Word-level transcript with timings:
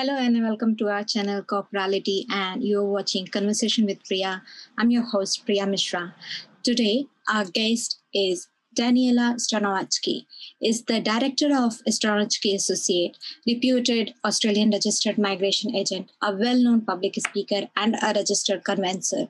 Hello 0.00 0.16
and 0.16 0.42
welcome 0.42 0.74
to 0.76 0.88
our 0.88 1.04
channel 1.04 1.42
Corporality 1.42 2.24
and 2.30 2.64
you're 2.64 2.82
watching 2.82 3.26
Conversation 3.26 3.84
with 3.84 4.02
Priya. 4.06 4.42
I'm 4.78 4.90
your 4.90 5.02
host 5.02 5.44
Priya 5.44 5.66
Mishra. 5.66 6.14
Today 6.62 7.04
our 7.30 7.44
guest 7.44 8.00
is 8.14 8.48
Daniela 8.74 9.34
Stanowatsky 9.34 10.24
is 10.62 10.84
the 10.84 11.00
director 11.00 11.48
of 11.54 11.82
Stanowatsky 11.86 12.54
Associate, 12.54 13.14
reputed 13.46 14.14
Australian 14.24 14.70
registered 14.70 15.18
migration 15.18 15.76
agent, 15.76 16.10
a 16.22 16.34
well-known 16.34 16.80
public 16.80 17.16
speaker, 17.16 17.68
and 17.76 17.94
a 18.02 18.14
registered 18.14 18.64
conveyancer. 18.64 19.28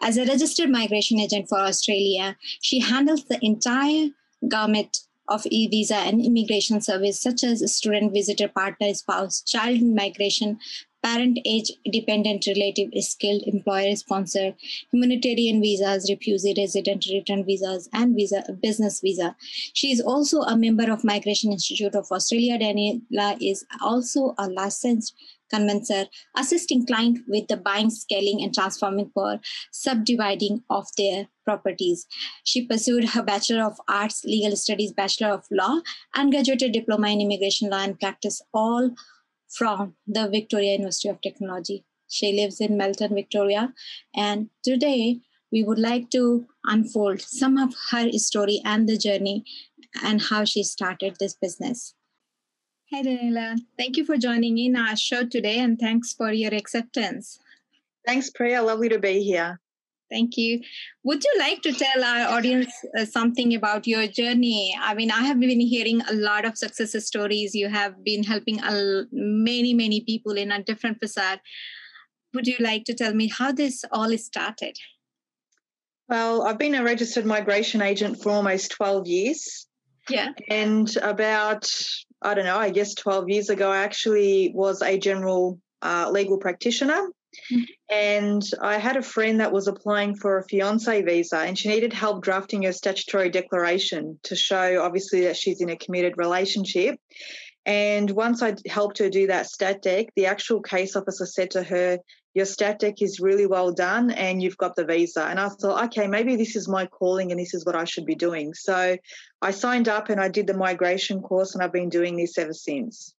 As 0.00 0.18
a 0.18 0.24
registered 0.24 0.70
migration 0.70 1.18
agent 1.18 1.48
for 1.48 1.58
Australia, 1.58 2.36
she 2.60 2.78
handles 2.78 3.24
the 3.24 3.44
entire 3.44 4.10
gamut 4.48 5.00
of 5.28 5.46
e-visa 5.46 5.96
and 5.96 6.24
immigration 6.24 6.80
service 6.80 7.20
such 7.20 7.44
as 7.44 7.74
student 7.74 8.12
visitor 8.12 8.48
partner 8.48 8.92
spouse 8.94 9.42
child 9.42 9.82
migration 9.82 10.58
parent 11.02 11.38
age 11.44 11.70
dependent 11.90 12.46
relative 12.46 12.90
skilled 13.00 13.42
employer 13.46 13.94
sponsor 13.96 14.54
humanitarian 14.92 15.60
visas 15.60 16.08
refugee 16.10 16.54
resident 16.56 17.06
return 17.12 17.44
visas 17.44 17.88
and 17.92 18.14
visa 18.14 18.44
business 18.62 19.00
visa. 19.00 19.34
She 19.74 19.90
is 19.90 20.00
also 20.00 20.42
a 20.42 20.56
member 20.56 20.90
of 20.90 21.04
migration 21.04 21.52
institute 21.52 21.94
of 21.94 22.10
australia. 22.12 22.58
Daniela 22.58 23.36
is 23.40 23.64
also 23.80 24.34
a 24.38 24.48
licensed 24.48 25.14
conveyancer, 25.52 26.06
assisting 26.36 26.86
client 26.86 27.18
with 27.28 27.48
the 27.48 27.56
buying, 27.56 27.90
scaling, 27.90 28.42
and 28.42 28.54
transforming 28.54 29.10
for 29.14 29.40
subdividing 29.70 30.62
of 30.70 30.86
their 30.96 31.28
properties. 31.44 32.06
She 32.44 32.66
pursued 32.66 33.10
her 33.10 33.22
Bachelor 33.22 33.64
of 33.64 33.78
Arts, 33.88 34.24
Legal 34.24 34.56
Studies, 34.56 34.92
Bachelor 34.92 35.28
of 35.28 35.44
Law, 35.50 35.80
and 36.14 36.32
graduated 36.32 36.72
Diploma 36.72 37.08
in 37.08 37.20
Immigration 37.20 37.70
Law 37.70 37.82
and 37.82 37.98
Practice, 37.98 38.40
all 38.54 38.90
from 39.48 39.94
the 40.06 40.28
Victoria 40.28 40.72
University 40.72 41.08
of 41.08 41.20
Technology. 41.20 41.84
She 42.08 42.32
lives 42.32 42.60
in 42.60 42.76
Melton, 42.76 43.14
Victoria, 43.14 43.72
and 44.14 44.50
today 44.62 45.20
we 45.50 45.62
would 45.62 45.78
like 45.78 46.10
to 46.10 46.46
unfold 46.64 47.20
some 47.20 47.58
of 47.58 47.74
her 47.90 48.10
story 48.12 48.60
and 48.64 48.88
the 48.88 48.96
journey 48.96 49.44
and 50.02 50.22
how 50.22 50.44
she 50.44 50.62
started 50.62 51.16
this 51.18 51.34
business. 51.34 51.94
Hi, 52.92 53.02
Daniela. 53.02 53.56
Thank 53.78 53.96
you 53.96 54.04
for 54.04 54.18
joining 54.18 54.58
in 54.58 54.76
our 54.76 54.94
show 54.96 55.24
today 55.24 55.60
and 55.60 55.78
thanks 55.78 56.12
for 56.12 56.30
your 56.30 56.52
acceptance. 56.52 57.38
Thanks, 58.06 58.28
Priya. 58.28 58.62
Lovely 58.62 58.90
to 58.90 58.98
be 58.98 59.22
here. 59.22 59.60
Thank 60.10 60.36
you. 60.36 60.60
Would 61.02 61.24
you 61.24 61.34
like 61.38 61.62
to 61.62 61.72
tell 61.72 62.04
our 62.04 62.36
audience 62.36 62.70
uh, 62.98 63.06
something 63.06 63.54
about 63.54 63.86
your 63.86 64.06
journey? 64.08 64.76
I 64.78 64.92
mean, 64.92 65.10
I 65.10 65.22
have 65.22 65.40
been 65.40 65.58
hearing 65.58 66.02
a 66.02 66.12
lot 66.12 66.44
of 66.44 66.58
success 66.58 66.92
stories. 67.06 67.54
You 67.54 67.70
have 67.70 68.04
been 68.04 68.24
helping 68.24 68.62
a, 68.62 69.04
many, 69.10 69.72
many 69.72 70.02
people 70.02 70.32
in 70.32 70.52
a 70.52 70.62
different 70.62 70.98
facade. 71.00 71.40
Would 72.34 72.46
you 72.46 72.56
like 72.60 72.84
to 72.84 72.94
tell 72.94 73.14
me 73.14 73.28
how 73.28 73.52
this 73.52 73.86
all 73.90 74.14
started? 74.18 74.76
Well, 76.10 76.42
I've 76.42 76.58
been 76.58 76.74
a 76.74 76.84
registered 76.84 77.24
migration 77.24 77.80
agent 77.80 78.22
for 78.22 78.32
almost 78.32 78.72
12 78.72 79.06
years. 79.06 79.66
Yeah. 80.10 80.32
And 80.50 80.94
about 80.98 81.70
I 82.22 82.34
don't 82.34 82.44
know, 82.44 82.58
I 82.58 82.70
guess 82.70 82.94
12 82.94 83.28
years 83.28 83.50
ago, 83.50 83.70
I 83.70 83.78
actually 83.78 84.52
was 84.54 84.82
a 84.82 84.98
general 84.98 85.60
uh, 85.82 86.08
legal 86.10 86.38
practitioner. 86.38 87.08
Mm-hmm. 87.50 87.62
And 87.90 88.42
I 88.60 88.78
had 88.78 88.96
a 88.96 89.02
friend 89.02 89.40
that 89.40 89.52
was 89.52 89.66
applying 89.66 90.16
for 90.16 90.38
a 90.38 90.44
fiance 90.44 91.02
visa, 91.02 91.38
and 91.38 91.58
she 91.58 91.68
needed 91.68 91.92
help 91.92 92.22
drafting 92.22 92.62
her 92.62 92.72
statutory 92.72 93.30
declaration 93.30 94.18
to 94.24 94.36
show, 94.36 94.82
obviously, 94.82 95.22
that 95.22 95.36
she's 95.36 95.60
in 95.60 95.70
a 95.70 95.76
committed 95.76 96.14
relationship. 96.16 96.98
And 97.64 98.10
once 98.10 98.42
I 98.42 98.54
helped 98.66 98.98
her 98.98 99.08
do 99.08 99.28
that 99.28 99.46
stat 99.46 99.82
dec, 99.82 100.08
the 100.16 100.26
actual 100.26 100.60
case 100.60 100.96
officer 100.96 101.26
said 101.26 101.52
to 101.52 101.62
her, 101.62 101.98
Your 102.34 102.46
stat 102.46 102.80
dec 102.80 103.00
is 103.00 103.20
really 103.20 103.46
well 103.46 103.72
done 103.72 104.10
and 104.10 104.42
you've 104.42 104.56
got 104.56 104.74
the 104.74 104.84
visa. 104.84 105.24
And 105.24 105.38
I 105.38 105.48
thought, 105.48 105.84
okay, 105.84 106.08
maybe 106.08 106.34
this 106.34 106.56
is 106.56 106.68
my 106.68 106.86
calling 106.86 107.30
and 107.30 107.38
this 107.38 107.54
is 107.54 107.64
what 107.64 107.76
I 107.76 107.84
should 107.84 108.04
be 108.04 108.16
doing. 108.16 108.52
So 108.54 108.96
I 109.40 109.50
signed 109.52 109.88
up 109.88 110.08
and 110.08 110.20
I 110.20 110.28
did 110.28 110.48
the 110.48 110.54
migration 110.54 111.22
course 111.22 111.54
and 111.54 111.62
I've 111.62 111.72
been 111.72 111.88
doing 111.88 112.16
this 112.16 112.36
ever 112.36 112.52
since. 112.52 113.14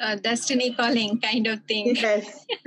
Uh, 0.00 0.16
destiny 0.16 0.72
calling 0.72 1.20
kind 1.20 1.46
of 1.46 1.62
thing. 1.64 1.94
Yes. 1.94 2.46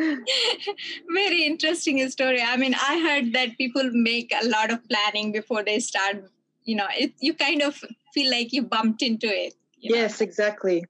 Very 1.12 1.46
interesting 1.46 2.08
story. 2.10 2.44
I 2.44 2.58
mean, 2.58 2.76
I 2.76 3.00
heard 3.00 3.34
that 3.34 3.58
people 3.58 3.90
make 3.92 4.32
a 4.40 4.48
lot 4.48 4.70
of 4.70 4.88
planning 4.88 5.32
before 5.32 5.64
they 5.64 5.80
start. 5.80 6.30
You 6.64 6.76
know, 6.76 6.88
it, 6.96 7.14
you 7.20 7.34
kind 7.34 7.64
of 7.64 7.84
feel 8.14 8.30
like 8.30 8.54
you 8.54 8.62
bumped 8.62 9.02
into 9.02 9.26
it 9.26 9.56
yes 9.82 10.20
know? 10.20 10.26
exactly 10.26 10.84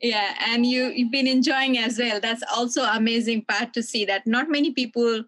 yeah 0.00 0.34
and 0.48 0.66
you 0.66 0.86
you've 0.86 1.12
been 1.12 1.26
enjoying 1.26 1.78
as 1.78 1.98
well. 1.98 2.20
That's 2.20 2.42
also 2.54 2.84
amazing 2.84 3.44
part 3.44 3.72
to 3.74 3.82
see 3.82 4.04
that 4.06 4.26
not 4.26 4.48
many 4.48 4.72
people 4.72 5.24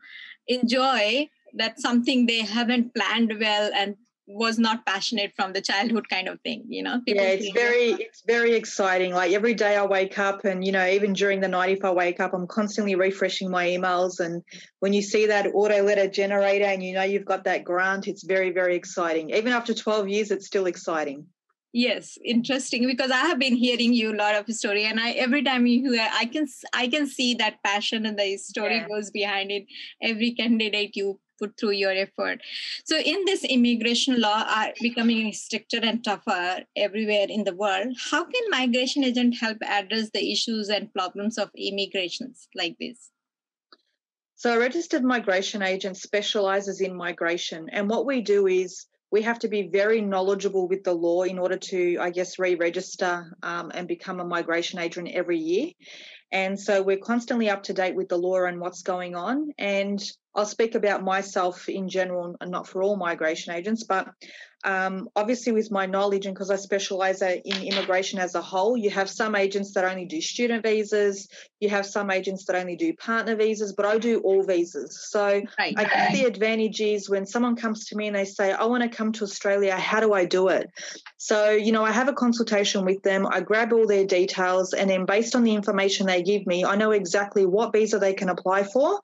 enjoy 0.48 1.28
that 1.54 1.80
something 1.80 2.26
they 2.26 2.40
haven't 2.40 2.94
planned 2.94 3.34
well 3.38 3.70
and 3.74 3.96
was 4.26 4.58
not 4.58 4.86
passionate 4.86 5.32
from 5.34 5.52
the 5.52 5.60
childhood 5.60 6.08
kind 6.08 6.28
of 6.28 6.40
thing 6.40 6.64
you 6.68 6.82
know? 6.82 7.00
People 7.04 7.22
yeah 7.22 7.30
it's 7.30 7.50
very 7.50 7.90
it's 7.92 8.22
very 8.26 8.54
exciting. 8.54 9.12
Like 9.12 9.32
every 9.32 9.52
day 9.52 9.76
i 9.76 9.84
wake 9.84 10.18
up 10.18 10.44
and 10.44 10.64
you 10.64 10.72
know 10.72 10.86
even 10.86 11.12
during 11.12 11.40
the 11.40 11.48
night 11.48 11.76
if 11.76 11.84
i 11.84 11.90
wake 11.90 12.20
up 12.20 12.32
i'm 12.32 12.46
constantly 12.46 12.94
refreshing 12.94 13.50
my 13.50 13.66
emails. 13.66 14.20
And 14.20 14.42
when 14.80 14.92
you 14.92 15.02
see 15.02 15.26
that 15.26 15.48
auto 15.54 15.82
letter 15.82 16.08
generator 16.08 16.64
and 16.64 16.82
you 16.82 16.94
know 16.94 17.02
you've 17.02 17.24
got 17.26 17.44
that 17.44 17.64
grant 17.64 18.08
it's 18.08 18.24
very 18.24 18.50
very 18.50 18.76
exciting. 18.76 19.30
Even 19.30 19.52
after 19.52 19.74
12 19.74 20.08
years 20.08 20.30
it's 20.30 20.46
still 20.46 20.66
exciting 20.66 21.26
yes 21.72 22.18
interesting 22.22 22.86
because 22.86 23.10
i 23.10 23.20
have 23.20 23.38
been 23.38 23.56
hearing 23.56 23.94
you 23.94 24.12
a 24.12 24.16
lot 24.16 24.34
of 24.34 24.54
story 24.54 24.84
and 24.84 25.00
i 25.00 25.12
every 25.12 25.42
time 25.42 25.66
you 25.66 25.92
hear 25.92 26.08
i 26.12 26.26
can 26.26 26.46
i 26.74 26.86
can 26.86 27.06
see 27.06 27.34
that 27.34 27.62
passion 27.64 28.04
and 28.04 28.18
the 28.18 28.36
story 28.36 28.76
yeah. 28.76 28.88
goes 28.88 29.10
behind 29.10 29.50
it 29.50 29.64
every 30.02 30.32
candidate 30.32 30.94
you 30.94 31.18
put 31.38 31.58
through 31.58 31.70
your 31.70 31.92
effort 31.92 32.40
so 32.84 32.98
in 32.98 33.24
this 33.24 33.42
immigration 33.44 34.20
law 34.20 34.44
are 34.46 34.72
becoming 34.82 35.32
stricter 35.32 35.78
and 35.82 36.04
tougher 36.04 36.60
everywhere 36.76 37.26
in 37.28 37.44
the 37.44 37.54
world 37.54 37.96
how 38.10 38.22
can 38.22 38.50
migration 38.50 39.02
agent 39.02 39.34
help 39.40 39.56
address 39.66 40.10
the 40.12 40.30
issues 40.30 40.68
and 40.68 40.92
problems 40.92 41.38
of 41.38 41.50
immigrations 41.56 42.48
like 42.54 42.76
this 42.78 43.10
so 44.34 44.54
a 44.54 44.58
registered 44.58 45.04
migration 45.04 45.62
agent 45.62 45.96
specializes 45.96 46.82
in 46.82 46.94
migration 46.94 47.68
and 47.70 47.88
what 47.88 48.04
we 48.04 48.20
do 48.20 48.46
is 48.46 48.86
we 49.12 49.22
have 49.22 49.38
to 49.40 49.48
be 49.48 49.68
very 49.68 50.00
knowledgeable 50.00 50.66
with 50.66 50.82
the 50.82 50.94
law 50.94 51.22
in 51.22 51.38
order 51.38 51.58
to, 51.58 51.98
I 52.00 52.10
guess, 52.10 52.38
re 52.38 52.54
register 52.54 53.36
um, 53.42 53.70
and 53.72 53.86
become 53.86 54.18
a 54.18 54.24
migration 54.24 54.80
agent 54.80 55.10
every 55.12 55.38
year. 55.38 55.68
And 56.32 56.58
so 56.58 56.82
we're 56.82 56.96
constantly 56.96 57.50
up 57.50 57.64
to 57.64 57.74
date 57.74 57.94
with 57.94 58.08
the 58.08 58.16
law 58.16 58.44
and 58.46 58.58
what's 58.58 58.82
going 58.82 59.14
on. 59.14 59.52
And 59.58 60.02
I'll 60.34 60.46
speak 60.46 60.74
about 60.74 61.04
myself 61.04 61.68
in 61.68 61.90
general 61.90 62.36
and 62.40 62.50
not 62.50 62.66
for 62.66 62.82
all 62.82 62.96
migration 62.96 63.52
agents, 63.52 63.84
but 63.84 64.08
um, 64.64 65.08
obviously 65.16 65.52
with 65.52 65.70
my 65.70 65.86
knowledge 65.86 66.26
and 66.26 66.34
because 66.34 66.50
I 66.50 66.56
specialize 66.56 67.22
in 67.22 67.62
immigration 67.62 68.18
as 68.18 68.34
a 68.34 68.42
whole, 68.42 68.76
you 68.76 68.90
have 68.90 69.10
some 69.10 69.34
agents 69.34 69.74
that 69.74 69.84
only 69.84 70.04
do 70.04 70.20
student 70.20 70.62
visas, 70.62 71.28
you 71.60 71.68
have 71.68 71.86
some 71.86 72.10
agents 72.10 72.44
that 72.46 72.56
only 72.56 72.76
do 72.76 72.94
partner 72.94 73.34
visas, 73.34 73.72
but 73.72 73.86
I 73.86 73.98
do 73.98 74.20
all 74.20 74.42
visas. 74.44 75.08
So 75.10 75.42
right. 75.58 75.74
I 75.76 75.84
guess 75.84 76.12
the 76.12 76.24
advantage 76.24 76.80
is 76.80 77.10
when 77.10 77.26
someone 77.26 77.56
comes 77.56 77.86
to 77.86 77.96
me 77.96 78.06
and 78.06 78.16
they 78.16 78.24
say, 78.24 78.52
I 78.52 78.64
want 78.64 78.82
to 78.82 78.88
come 78.88 79.12
to 79.12 79.24
Australia, 79.24 79.76
how 79.76 80.00
do 80.00 80.12
I 80.12 80.24
do 80.24 80.48
it? 80.48 80.68
So, 81.16 81.50
you 81.50 81.72
know, 81.72 81.84
I 81.84 81.92
have 81.92 82.08
a 82.08 82.12
consultation 82.12 82.84
with 82.84 83.02
them, 83.02 83.26
I 83.30 83.40
grab 83.40 83.72
all 83.72 83.86
their 83.86 84.04
details, 84.04 84.74
and 84.74 84.88
then 84.88 85.06
based 85.06 85.34
on 85.34 85.44
the 85.44 85.54
information 85.54 86.06
they 86.06 86.22
give 86.22 86.46
me, 86.46 86.64
I 86.64 86.76
know 86.76 86.92
exactly 86.92 87.46
what 87.46 87.72
visa 87.72 87.98
they 87.98 88.14
can 88.14 88.28
apply 88.28 88.64
for. 88.64 89.00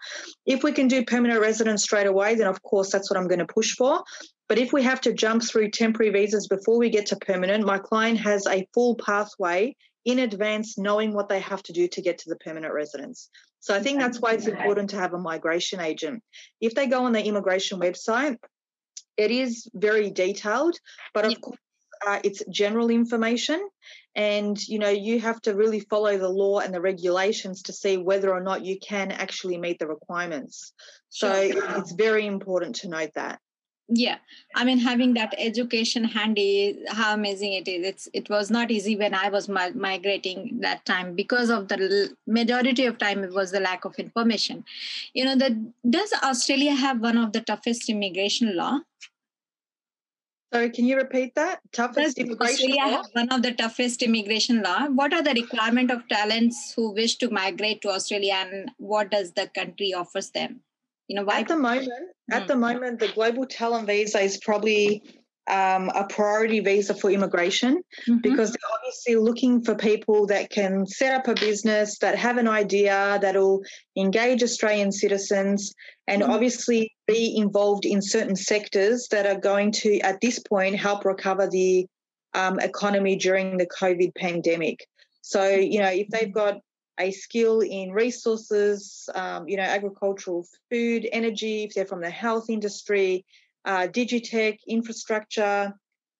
If 0.46 0.62
we 0.62 0.72
can 0.72 0.88
do 0.88 1.04
permanent 1.04 1.40
residence 1.40 1.82
straight 1.82 2.06
away, 2.06 2.34
then 2.34 2.46
of 2.46 2.62
course 2.62 2.90
that's 2.90 3.11
what 3.11 3.19
I'm 3.19 3.28
going 3.28 3.40
to 3.40 3.46
push 3.46 3.75
for. 3.75 4.02
But 4.48 4.58
if 4.58 4.72
we 4.72 4.82
have 4.82 5.00
to 5.02 5.12
jump 5.12 5.42
through 5.42 5.70
temporary 5.70 6.10
visas 6.10 6.48
before 6.48 6.78
we 6.78 6.90
get 6.90 7.06
to 7.06 7.16
permanent, 7.16 7.66
my 7.66 7.78
client 7.78 8.18
has 8.20 8.46
a 8.46 8.66
full 8.72 8.96
pathway 8.96 9.76
in 10.04 10.18
advance, 10.20 10.78
knowing 10.78 11.12
what 11.12 11.28
they 11.28 11.40
have 11.40 11.62
to 11.64 11.72
do 11.72 11.86
to 11.88 12.00
get 12.00 12.18
to 12.18 12.30
the 12.30 12.36
permanent 12.36 12.72
residence. 12.72 13.28
So 13.60 13.74
I 13.74 13.80
think 13.80 14.00
that's 14.00 14.20
why 14.20 14.32
it's 14.32 14.46
important 14.46 14.90
to 14.90 14.96
have 14.96 15.12
a 15.12 15.18
migration 15.18 15.80
agent. 15.80 16.22
If 16.60 16.74
they 16.74 16.86
go 16.86 17.04
on 17.04 17.12
the 17.12 17.22
immigration 17.22 17.78
website, 17.78 18.38
it 19.18 19.30
is 19.30 19.68
very 19.74 20.10
detailed, 20.10 20.78
but 21.12 21.26
of 21.26 21.40
course, 21.40 21.58
uh, 22.06 22.20
it's 22.22 22.42
general 22.50 22.90
information 22.90 23.60
and 24.14 24.56
you 24.68 24.78
know 24.78 24.88
you 24.88 25.20
have 25.20 25.40
to 25.40 25.54
really 25.54 25.80
follow 25.80 26.16
the 26.16 26.28
law 26.28 26.60
and 26.60 26.72
the 26.72 26.80
regulations 26.80 27.62
to 27.62 27.72
see 27.72 27.96
whether 27.96 28.32
or 28.32 28.40
not 28.40 28.64
you 28.64 28.78
can 28.78 29.10
actually 29.10 29.58
meet 29.58 29.78
the 29.78 29.86
requirements 29.86 30.72
so 31.08 31.50
sure. 31.50 31.78
it's 31.78 31.92
very 31.92 32.26
important 32.26 32.76
to 32.76 32.88
note 32.88 33.10
that 33.14 33.40
yeah 33.88 34.19
i 34.55 34.64
mean 34.64 34.79
having 34.79 35.14
that 35.14 35.35
education 35.38 36.05
handy 36.05 36.79
how 36.88 37.14
amazing 37.14 37.55
it 37.55 37.67
is 37.67 37.87
it's 37.87 38.08
it 38.12 38.29
was 38.29 38.50
not 38.50 38.70
easy 38.70 38.96
when 38.96 39.14
i 39.14 39.31
was 39.31 39.49
mi- 39.49 39.70
migrating 39.75 40.58
that 40.61 40.85
time 40.85 41.14
because 41.14 41.49
of 41.49 41.69
the 41.69 42.14
majority 42.26 42.85
of 42.85 42.99
time 42.99 43.25
it 43.25 43.32
was 43.32 43.50
the 43.50 43.61
lack 43.61 43.87
of 43.87 43.94
information 43.99 44.62
you 45.14 45.25
know 45.25 45.35
that 45.35 45.52
does 45.88 46.12
australia 46.23 46.75
have 46.75 47.00
one 47.00 47.17
of 47.17 47.32
the 47.32 47.40
toughest 47.40 47.88
immigration 47.88 48.55
law 48.55 48.79
sorry 50.52 50.70
can 50.70 50.87
you 50.87 50.96
repeat 50.96 51.35
that? 51.35 51.61
Toughest 51.73 52.19
immigration 52.19 52.70
Australia 52.70 52.96
law? 52.96 53.02
one 53.12 53.29
of 53.31 53.43
the 53.43 53.52
toughest 53.52 54.02
immigration 54.02 54.62
law. 54.62 54.87
What 54.87 55.12
are 55.12 55.23
the 55.23 55.35
requirement 55.35 55.90
of 55.90 56.08
talents 56.08 56.73
who 56.75 56.90
wish 56.93 57.17
to 57.17 57.29
migrate 57.29 57.82
to 57.82 57.90
Australia 57.90 58.46
and 58.46 58.70
what 58.79 59.11
does 59.11 59.32
the 59.32 59.46
country 59.49 59.93
offers 59.93 60.31
them? 60.31 60.62
You 61.08 61.16
know, 61.16 61.25
why? 61.25 61.40
At 61.40 61.49
the 61.49 61.56
moment, 61.56 61.88
mm. 62.31 62.37
at 62.37 62.46
the 62.46 62.56
moment, 62.56 63.00
the 63.00 63.08
global 63.08 63.46
talent 63.46 63.87
visa 63.87 64.20
is 64.20 64.38
probably 64.38 65.02
um, 65.49 65.90
a 65.94 66.05
priority 66.05 66.60
visa 66.60 66.94
for 66.94 67.10
immigration 67.10 67.82
mm-hmm. 68.06 68.19
because 68.19 68.50
they're 68.50 68.75
obviously 68.75 69.16
looking 69.16 69.62
for 69.64 69.75
people 69.75 70.26
that 70.26 70.50
can 70.50 70.87
set 70.87 71.14
up 71.14 71.26
a 71.26 71.34
business, 71.34 71.99
that 71.99 72.16
have 72.19 72.37
an 72.37 72.46
idea, 72.49 73.19
that'll 73.22 73.62
engage 73.96 74.43
Australian 74.43 74.93
citizens, 74.93 75.72
and 76.06 76.22
mm-hmm. 76.22 76.31
obviously 76.31 76.93
be 77.06 77.37
involved 77.37 77.87
in 77.87 78.02
certain 78.02 78.37
sectors 78.37 79.08
that 79.11 79.26
are 79.26 79.40
going 79.40 79.72
to, 79.72 79.99
at 80.00 80.20
this 80.20 80.38
point, 80.38 80.76
help 80.76 81.04
recover 81.04 81.49
the 81.49 81.87
um, 82.34 82.61
economy 82.61 83.16
during 83.16 83.56
the 83.56 83.66
COVID 83.66 84.14
pandemic. 84.14 84.87
So, 85.22 85.49
you 85.49 85.81
know, 85.81 85.88
if 85.88 86.08
they've 86.08 86.32
got 86.32 86.61
a 86.98 87.10
skill 87.10 87.60
in 87.60 87.92
resources, 87.92 89.08
um, 89.14 89.48
you 89.48 89.56
know, 89.56 89.62
agricultural, 89.62 90.46
food, 90.70 91.08
energy, 91.12 91.64
if 91.64 91.74
they're 91.74 91.86
from 91.86 92.00
the 92.00 92.10
health 92.10 92.50
industry, 92.50 93.24
uh, 93.64 93.86
digitech, 93.86 94.58
infrastructure, 94.66 95.72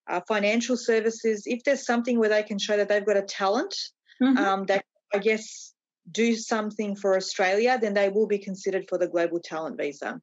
uh, 0.08 0.20
financial 0.26 0.76
services, 0.76 1.42
if 1.46 1.62
there's 1.64 1.84
something 1.84 2.19
where 2.19 2.28
they 2.28 2.42
can 2.42 2.58
show 2.58 2.76
that 2.76 2.88
they've 2.88 3.06
got 3.06 3.16
a 3.16 3.22
talent 3.22 3.75
mm-hmm. 4.22 4.36
um, 4.38 4.64
that 4.66 4.84
I 5.12 5.19
guess 5.19 5.75
do 6.10 6.34
something 6.34 6.96
for 6.96 7.16
Australia, 7.16 7.78
then 7.81 7.94
they 7.94 8.08
will 8.08 8.26
be 8.26 8.38
considered 8.38 8.86
for 8.88 8.98
the 8.98 9.08
global 9.08 9.40
talent 9.40 9.76
visa. 9.76 10.20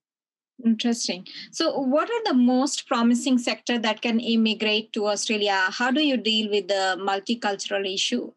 Interesting. 0.63 1.28
So, 1.51 1.78
what 1.78 2.10
are 2.10 2.24
the 2.24 2.34
most 2.34 2.88
promising 2.88 3.38
sector 3.38 3.78
that 3.78 4.01
can 4.01 4.19
immigrate 4.19 4.94
to 4.94 5.08
Australia? 5.08 5.68
How 5.69 5.92
do 5.92 6.01
you 6.01 6.16
deal 6.16 6.50
with 6.50 6.69
the 6.69 6.98
multicultural 6.98 7.94
issue? 7.94 8.31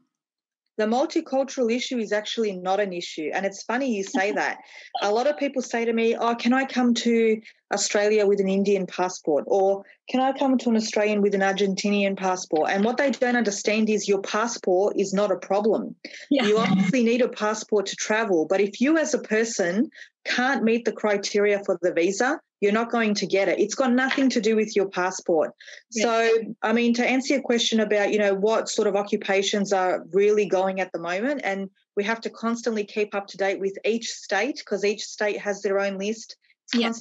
The 0.78 0.86
multicultural 0.86 1.74
issue 1.74 1.98
is 1.98 2.12
actually 2.12 2.52
not 2.52 2.80
an 2.80 2.92
issue. 2.92 3.30
And 3.34 3.44
it's 3.44 3.62
funny 3.64 3.94
you 3.94 4.04
say 4.04 4.32
that. 4.40 4.58
A 5.02 5.12
lot 5.12 5.26
of 5.26 5.36
people 5.36 5.60
say 5.60 5.84
to 5.84 5.92
me, 5.92 6.16
Oh, 6.16 6.34
can 6.34 6.54
I 6.54 6.64
come 6.64 6.94
to 6.94 7.40
Australia 7.72 8.26
with 8.26 8.40
an 8.40 8.48
Indian 8.48 8.86
passport? 8.86 9.44
Or 9.46 9.84
can 10.08 10.20
I 10.20 10.32
come 10.32 10.56
to 10.58 10.70
an 10.70 10.76
Australian 10.76 11.22
with 11.22 11.34
an 11.34 11.42
Argentinian 11.42 12.16
passport? 12.16 12.70
And 12.70 12.84
what 12.84 12.96
they 12.96 13.10
don't 13.10 13.36
understand 13.36 13.90
is 13.90 14.08
your 14.08 14.22
passport 14.22 14.96
is 14.96 15.12
not 15.12 15.30
a 15.30 15.36
problem. 15.36 15.94
Yeah. 16.30 16.46
You 16.46 16.58
obviously 16.58 17.04
need 17.04 17.20
a 17.20 17.28
passport 17.28 17.86
to 17.86 17.96
travel. 17.96 18.46
But 18.46 18.60
if 18.60 18.80
you 18.80 18.96
as 18.96 19.14
a 19.14 19.18
person 19.18 19.90
can't 20.24 20.64
meet 20.64 20.84
the 20.84 20.92
criteria 20.92 21.62
for 21.64 21.78
the 21.82 21.92
visa, 21.92 22.40
you're 22.60 22.72
not 22.72 22.90
going 22.90 23.14
to 23.14 23.26
get 23.26 23.48
it. 23.48 23.58
It's 23.58 23.74
got 23.74 23.92
nothing 23.92 24.30
to 24.30 24.40
do 24.40 24.56
with 24.56 24.74
your 24.74 24.88
passport. 24.88 25.52
So, 25.90 26.28
I 26.62 26.72
mean, 26.72 26.92
to 26.94 27.08
answer 27.08 27.34
your 27.34 27.42
question 27.42 27.80
about, 27.80 28.12
you 28.12 28.18
know, 28.18 28.34
what 28.34 28.68
sort 28.68 28.88
of 28.88 28.96
occupations 28.96 29.72
are 29.72 30.04
really 30.12 30.46
going 30.46 30.80
at 30.80 30.90
the 30.92 30.98
moment, 30.98 31.42
and 31.44 31.70
we 31.96 32.02
have 32.04 32.20
to 32.22 32.30
constantly 32.30 32.84
keep 32.84 33.14
up 33.14 33.28
to 33.28 33.36
date 33.36 33.60
with 33.60 33.76
each 33.84 34.08
state 34.08 34.56
because 34.58 34.84
each 34.84 35.04
state 35.04 35.38
has 35.38 35.62
their 35.62 35.78
own 35.78 35.98
list. 35.98 36.36
It's 36.72 36.82
yeah. 36.82 36.92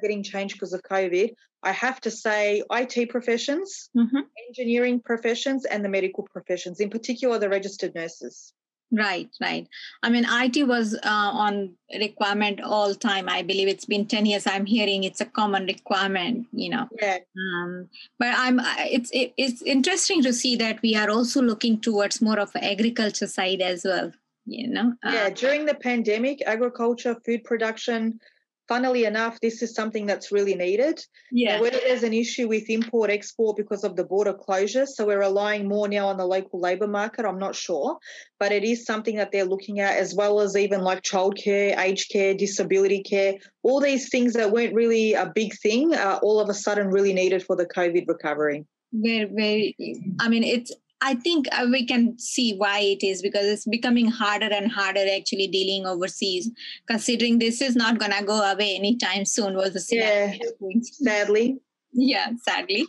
Getting 0.00 0.22
changed 0.22 0.54
because 0.54 0.72
of 0.72 0.82
COVID. 0.82 1.34
I 1.62 1.72
have 1.72 2.00
to 2.02 2.10
say, 2.10 2.62
IT 2.70 3.08
professions, 3.08 3.88
mm-hmm. 3.96 4.18
engineering 4.48 5.00
professions, 5.00 5.64
and 5.64 5.84
the 5.84 5.88
medical 5.88 6.24
professions, 6.30 6.80
in 6.80 6.90
particular, 6.90 7.38
the 7.38 7.48
registered 7.48 7.94
nurses. 7.94 8.52
Right, 8.92 9.28
right. 9.40 9.66
I 10.02 10.10
mean, 10.10 10.24
IT 10.28 10.68
was 10.68 10.94
uh, 10.94 10.98
on 11.04 11.74
requirement 11.98 12.60
all 12.60 12.94
time. 12.94 13.28
I 13.28 13.42
believe 13.42 13.66
it's 13.66 13.86
been 13.86 14.06
ten 14.06 14.24
years. 14.26 14.46
I'm 14.46 14.66
hearing 14.66 15.04
it's 15.04 15.20
a 15.20 15.24
common 15.24 15.66
requirement. 15.66 16.46
You 16.52 16.70
know. 16.70 16.88
Yeah. 17.00 17.18
Um, 17.36 17.88
but 18.18 18.34
I'm. 18.36 18.60
It's 18.78 19.10
it, 19.12 19.32
it's 19.36 19.62
interesting 19.62 20.22
to 20.22 20.32
see 20.32 20.54
that 20.56 20.80
we 20.82 20.94
are 20.94 21.10
also 21.10 21.42
looking 21.42 21.80
towards 21.80 22.22
more 22.22 22.38
of 22.38 22.52
agriculture 22.54 23.26
side 23.26 23.60
as 23.62 23.84
well. 23.84 24.12
You 24.46 24.68
know. 24.68 24.92
Uh, 25.02 25.10
yeah. 25.12 25.30
During 25.30 25.64
the 25.64 25.74
pandemic, 25.74 26.42
agriculture, 26.46 27.16
food 27.24 27.42
production, 27.42 28.20
funnily 28.68 29.04
enough, 29.04 29.40
this 29.40 29.62
is 29.62 29.74
something 29.74 30.06
that's 30.06 30.32
really 30.32 30.54
needed. 30.54 31.00
Yeah. 31.30 31.60
Now, 31.60 31.70
there's 31.70 32.02
an 32.02 32.12
issue 32.12 32.48
with 32.48 32.68
import 32.68 33.10
export 33.10 33.56
because 33.56 33.84
of 33.84 33.96
the 33.96 34.04
border 34.04 34.32
closure, 34.32 34.86
so 34.86 35.06
we're 35.06 35.20
relying 35.20 35.68
more 35.68 35.88
now 35.88 36.08
on 36.08 36.16
the 36.16 36.26
local 36.26 36.60
labour 36.60 36.86
market, 36.86 37.24
I'm 37.24 37.38
not 37.38 37.54
sure. 37.54 37.98
But 38.38 38.52
it 38.52 38.64
is 38.64 38.84
something 38.84 39.16
that 39.16 39.32
they're 39.32 39.44
looking 39.44 39.80
at, 39.80 39.96
as 39.98 40.14
well 40.14 40.40
as 40.40 40.56
even 40.56 40.80
like 40.80 41.02
childcare, 41.02 41.78
aged 41.78 42.10
care, 42.10 42.34
disability 42.34 43.02
care, 43.02 43.34
all 43.62 43.80
these 43.80 44.08
things 44.08 44.34
that 44.34 44.50
weren't 44.50 44.74
really 44.74 45.14
a 45.14 45.30
big 45.34 45.54
thing, 45.58 45.94
uh, 45.94 46.18
all 46.22 46.40
of 46.40 46.48
a 46.48 46.54
sudden 46.54 46.88
really 46.88 47.12
needed 47.12 47.42
for 47.42 47.56
the 47.56 47.66
COVID 47.66 48.06
recovery. 48.08 48.64
Very, 48.92 49.24
very. 49.24 49.76
I 50.20 50.28
mean, 50.28 50.44
it's 50.44 50.72
I 51.04 51.14
think 51.14 51.46
uh, 51.52 51.66
we 51.70 51.84
can 51.86 52.18
see 52.18 52.54
why 52.56 52.78
it 52.78 53.04
is 53.04 53.20
because 53.20 53.46
it's 53.46 53.66
becoming 53.66 54.06
harder 54.06 54.48
and 54.50 54.72
harder 54.72 55.04
actually 55.14 55.48
dealing 55.48 55.86
overseas, 55.86 56.50
considering 56.86 57.38
this 57.38 57.60
is 57.60 57.76
not 57.76 57.98
going 57.98 58.12
to 58.12 58.24
go 58.24 58.40
away 58.40 58.74
anytime 58.74 59.26
soon. 59.26 59.54
Was 59.54 59.74
the 59.74 59.84
yeah, 59.90 60.32
sadly. 60.80 61.58
Yeah, 61.92 62.30
sadly. 62.42 62.86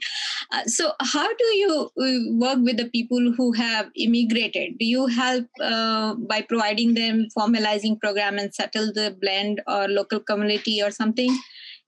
Uh, 0.51 0.63
so, 0.63 0.93
how 1.01 1.27
do 1.27 1.45
you 1.57 1.91
uh, 2.01 2.37
work 2.37 2.59
with 2.63 2.77
the 2.77 2.89
people 2.89 3.33
who 3.37 3.51
have 3.51 3.91
immigrated? 3.97 4.79
Do 4.79 4.85
you 4.85 5.07
help 5.07 5.45
uh, 5.61 6.15
by 6.15 6.41
providing 6.41 6.93
them 6.93 7.27
formalizing 7.37 7.99
program 7.99 8.39
and 8.39 8.55
settle 8.55 8.93
the 8.93 9.15
blend 9.21 9.61
or 9.67 9.87
local 9.89 10.21
community 10.21 10.81
or 10.81 10.89
something? 10.89 11.37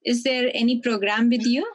Is 0.05 0.23
there 0.23 0.51
any 0.53 0.81
program 0.81 1.29
with 1.29 1.45
you? 1.45 1.65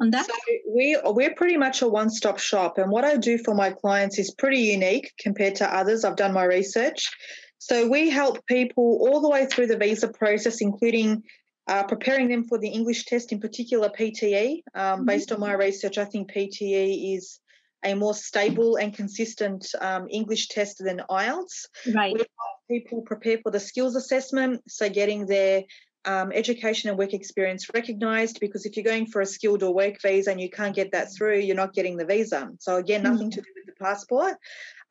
On 0.00 0.10
that? 0.10 0.26
So 0.26 0.32
we 0.74 0.98
we're 1.04 1.34
pretty 1.34 1.56
much 1.56 1.82
a 1.82 1.88
one-stop 1.88 2.38
shop, 2.38 2.78
and 2.78 2.90
what 2.90 3.04
I 3.04 3.16
do 3.16 3.38
for 3.38 3.54
my 3.54 3.70
clients 3.70 4.18
is 4.18 4.32
pretty 4.34 4.60
unique 4.60 5.12
compared 5.18 5.56
to 5.56 5.74
others. 5.74 6.04
I've 6.04 6.16
done 6.16 6.32
my 6.32 6.44
research, 6.44 7.10
so 7.58 7.88
we 7.88 8.10
help 8.10 8.44
people 8.46 8.98
all 9.02 9.20
the 9.20 9.28
way 9.28 9.46
through 9.46 9.66
the 9.66 9.76
visa 9.76 10.08
process, 10.08 10.60
including 10.60 11.22
uh, 11.66 11.84
preparing 11.84 12.28
them 12.28 12.44
for 12.44 12.58
the 12.58 12.68
English 12.68 13.04
test, 13.04 13.32
in 13.32 13.40
particular 13.40 13.90
PTE. 13.90 14.62
Um, 14.74 14.82
mm-hmm. 14.82 15.04
Based 15.04 15.32
on 15.32 15.40
my 15.40 15.52
research, 15.52 15.98
I 15.98 16.04
think 16.04 16.32
PTE 16.32 17.16
is 17.16 17.40
a 17.84 17.94
more 17.94 18.14
stable 18.14 18.76
and 18.76 18.94
consistent 18.94 19.66
um, 19.80 20.08
English 20.10 20.48
test 20.48 20.78
than 20.78 21.02
IELTS. 21.10 21.66
Right. 21.94 22.12
We 22.12 22.18
help 22.20 22.58
people 22.70 23.02
prepare 23.02 23.38
for 23.42 23.52
the 23.52 23.60
skills 23.60 23.94
assessment, 23.96 24.62
so 24.66 24.88
getting 24.88 25.26
their 25.26 25.64
um, 26.04 26.32
education 26.32 26.90
and 26.90 26.98
work 26.98 27.12
experience 27.12 27.68
recognised 27.74 28.38
because 28.40 28.66
if 28.66 28.76
you're 28.76 28.84
going 28.84 29.06
for 29.06 29.20
a 29.20 29.26
skilled 29.26 29.62
or 29.62 29.74
work 29.74 30.00
visa 30.00 30.30
and 30.30 30.40
you 30.40 30.50
can't 30.50 30.74
get 30.74 30.92
that 30.92 31.08
through, 31.14 31.38
you're 31.38 31.56
not 31.56 31.74
getting 31.74 31.96
the 31.96 32.06
visa. 32.06 32.50
So 32.60 32.76
again, 32.76 33.02
nothing 33.02 33.30
to 33.30 33.40
do 33.40 33.48
with 33.54 33.66
the 33.66 33.84
passport. 33.84 34.36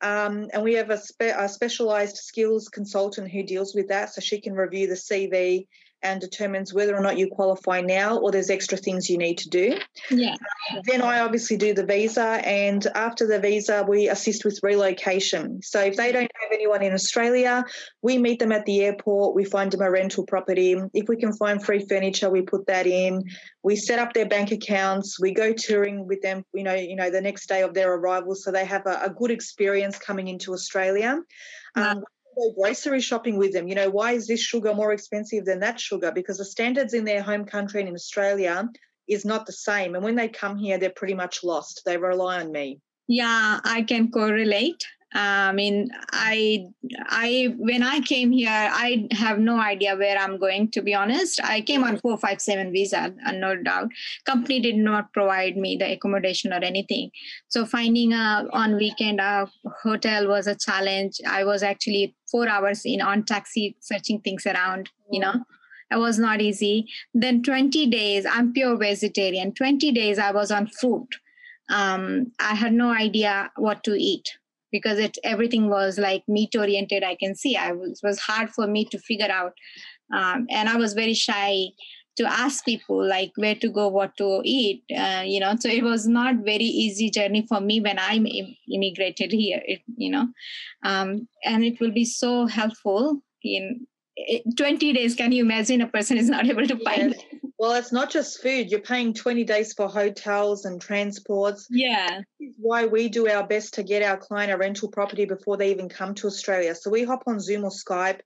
Um, 0.00 0.48
and 0.52 0.62
we 0.62 0.74
have 0.74 0.90
a, 0.90 0.98
spe- 0.98 1.34
a 1.36 1.48
specialised 1.48 2.16
skills 2.16 2.68
consultant 2.68 3.30
who 3.30 3.42
deals 3.42 3.74
with 3.74 3.88
that, 3.88 4.12
so 4.12 4.20
she 4.20 4.40
can 4.40 4.54
review 4.54 4.86
the 4.86 4.94
CV 4.94 5.66
and 6.02 6.20
determines 6.20 6.72
whether 6.72 6.96
or 6.96 7.00
not 7.00 7.18
you 7.18 7.28
qualify 7.28 7.80
now 7.80 8.18
or 8.18 8.30
there's 8.30 8.50
extra 8.50 8.78
things 8.78 9.08
you 9.10 9.18
need 9.18 9.38
to 9.38 9.48
do. 9.48 9.78
Yeah. 10.10 10.36
Then 10.84 11.02
I 11.02 11.20
obviously 11.20 11.56
do 11.56 11.74
the 11.74 11.84
visa, 11.84 12.40
and 12.44 12.86
after 12.94 13.26
the 13.26 13.40
visa, 13.40 13.84
we 13.88 14.08
assist 14.08 14.44
with 14.44 14.60
relocation. 14.62 15.60
So 15.62 15.80
if 15.80 15.96
they 15.96 16.12
don't 16.12 16.30
have 16.40 16.52
anyone 16.52 16.82
in 16.82 16.92
Australia, 16.92 17.64
we 18.02 18.18
meet 18.18 18.38
them 18.38 18.52
at 18.52 18.64
the 18.66 18.82
airport, 18.82 19.34
we 19.34 19.44
find 19.44 19.72
them 19.72 19.80
a 19.80 19.90
rental 19.90 20.24
property. 20.26 20.76
If 20.94 21.08
we 21.08 21.16
can 21.16 21.32
find 21.32 21.64
free 21.64 21.84
furniture, 21.88 22.30
we 22.30 22.42
put 22.42 22.66
that 22.66 22.86
in. 22.86 23.24
We 23.62 23.76
set 23.76 23.98
up 23.98 24.12
their 24.12 24.26
bank 24.26 24.52
accounts, 24.52 25.20
we 25.20 25.32
go 25.32 25.52
touring 25.52 26.06
with 26.06 26.22
them, 26.22 26.44
you 26.54 26.62
know, 26.62 26.74
you 26.74 26.96
know, 26.96 27.10
the 27.10 27.20
next 27.20 27.48
day 27.48 27.62
of 27.62 27.74
their 27.74 27.92
arrival 27.92 28.34
so 28.34 28.50
they 28.50 28.64
have 28.64 28.86
a, 28.86 29.00
a 29.04 29.10
good 29.10 29.30
experience 29.30 29.98
coming 29.98 30.28
into 30.28 30.52
Australia. 30.52 31.18
Um, 31.74 32.02
go 32.38 32.52
grocery 32.52 33.00
shopping 33.00 33.36
with 33.36 33.52
them. 33.52 33.68
You 33.68 33.74
know, 33.74 33.90
why 33.90 34.12
is 34.12 34.26
this 34.26 34.40
sugar 34.40 34.72
more 34.72 34.92
expensive 34.92 35.44
than 35.44 35.60
that 35.60 35.80
sugar? 35.80 36.12
Because 36.12 36.38
the 36.38 36.44
standards 36.44 36.94
in 36.94 37.04
their 37.04 37.22
home 37.22 37.44
country 37.44 37.80
and 37.80 37.88
in 37.88 37.94
Australia 37.94 38.68
is 39.08 39.24
not 39.24 39.46
the 39.46 39.52
same. 39.52 39.94
And 39.94 40.04
when 40.04 40.16
they 40.16 40.28
come 40.28 40.56
here, 40.56 40.78
they're 40.78 40.90
pretty 40.90 41.14
much 41.14 41.42
lost. 41.42 41.82
They 41.84 41.96
rely 41.96 42.40
on 42.40 42.52
me. 42.52 42.80
Yeah, 43.08 43.60
I 43.64 43.82
can 43.82 44.10
correlate. 44.10 44.84
I 45.14 45.52
mean, 45.52 45.88
I, 46.12 46.66
I, 47.06 47.54
when 47.56 47.82
I 47.82 48.00
came 48.00 48.30
here, 48.30 48.50
I 48.50 49.08
have 49.12 49.38
no 49.38 49.58
idea 49.58 49.96
where 49.96 50.18
I'm 50.18 50.38
going. 50.38 50.70
To 50.72 50.82
be 50.82 50.94
honest, 50.94 51.40
I 51.42 51.62
came 51.62 51.82
on 51.82 51.98
four 51.98 52.18
five 52.18 52.42
seven 52.42 52.72
visa, 52.72 53.14
uh, 53.26 53.32
no 53.32 53.56
doubt. 53.56 53.88
Company 54.26 54.60
did 54.60 54.76
not 54.76 55.12
provide 55.14 55.56
me 55.56 55.76
the 55.76 55.92
accommodation 55.92 56.52
or 56.52 56.62
anything. 56.62 57.10
So 57.48 57.64
finding 57.64 58.12
a 58.12 58.46
on 58.52 58.76
weekend 58.76 59.20
a 59.20 59.48
hotel 59.82 60.28
was 60.28 60.46
a 60.46 60.54
challenge. 60.54 61.20
I 61.26 61.42
was 61.44 61.62
actually 61.62 62.14
four 62.30 62.46
hours 62.46 62.82
in 62.84 63.00
on 63.00 63.24
taxi 63.24 63.76
searching 63.80 64.20
things 64.20 64.44
around. 64.46 64.90
You 65.10 65.20
know, 65.20 65.44
it 65.90 65.96
was 65.96 66.18
not 66.18 66.42
easy. 66.42 66.86
Then 67.14 67.42
20 67.42 67.86
days, 67.86 68.26
I'm 68.26 68.52
pure 68.52 68.76
vegetarian. 68.76 69.54
20 69.54 69.90
days 69.92 70.18
I 70.18 70.32
was 70.32 70.50
on 70.50 70.66
food. 70.66 71.08
Um, 71.70 72.32
I 72.38 72.54
had 72.54 72.74
no 72.74 72.90
idea 72.90 73.50
what 73.56 73.84
to 73.84 73.94
eat 73.94 74.28
because 74.72 74.98
it 74.98 75.18
everything 75.24 75.68
was 75.68 75.98
like 75.98 76.22
meat 76.28 76.54
oriented 76.56 77.02
i 77.04 77.14
can 77.14 77.34
see. 77.34 77.56
I 77.56 77.72
was 77.72 78.00
it 78.02 78.06
was 78.06 78.18
hard 78.18 78.50
for 78.50 78.66
me 78.66 78.84
to 78.86 78.98
figure 78.98 79.30
out. 79.30 79.52
Um, 80.14 80.46
and 80.50 80.68
i 80.68 80.76
was 80.76 80.94
very 80.94 81.14
shy 81.14 81.68
to 82.16 82.24
ask 82.24 82.64
people 82.64 83.06
like 83.06 83.32
where 83.36 83.54
to 83.54 83.68
go 83.68 83.88
what 83.88 84.16
to 84.16 84.40
eat 84.44 84.82
uh, 84.96 85.22
you 85.24 85.40
know. 85.40 85.54
So 85.58 85.68
it 85.68 85.84
was 85.84 86.06
not 86.06 86.36
very 86.44 86.64
easy 86.64 87.10
journey 87.10 87.46
for 87.48 87.60
me 87.60 87.80
when 87.80 87.98
i 87.98 88.14
Im- 88.16 88.56
immigrated 88.72 89.32
here 89.32 89.62
it, 89.64 89.80
you 89.96 90.10
know. 90.10 90.26
Um, 90.84 91.28
and 91.44 91.64
it 91.64 91.80
will 91.80 91.92
be 91.92 92.04
so 92.04 92.46
helpful 92.46 93.20
in 93.42 93.86
20 94.56 94.92
days 94.92 95.14
can 95.14 95.32
you 95.32 95.44
imagine 95.44 95.80
a 95.80 95.86
person 95.86 96.16
is 96.18 96.28
not 96.28 96.46
able 96.46 96.66
to 96.66 96.76
find 96.84 97.14
yes. 97.14 97.37
Well 97.58 97.72
it's 97.72 97.92
not 97.92 98.10
just 98.10 98.40
food. 98.40 98.70
You're 98.70 98.80
paying 98.80 99.12
20 99.12 99.44
days 99.44 99.72
for 99.72 99.88
hotels 99.88 100.64
and 100.64 100.80
transports. 100.80 101.66
Yeah. 101.70 102.20
Why 102.56 102.86
we 102.86 103.08
do 103.08 103.28
our 103.28 103.46
best 103.46 103.74
to 103.74 103.82
get 103.82 104.02
our 104.02 104.16
client 104.16 104.52
a 104.52 104.56
rental 104.56 104.88
property 104.88 105.24
before 105.24 105.56
they 105.56 105.70
even 105.70 105.88
come 105.88 106.14
to 106.14 106.26
australia. 106.26 106.74
So 106.74 106.90
we 106.90 107.04
hop 107.04 107.24
on 107.26 107.40
zoom 107.40 107.64
or 107.64 107.70
skype. 107.70 108.20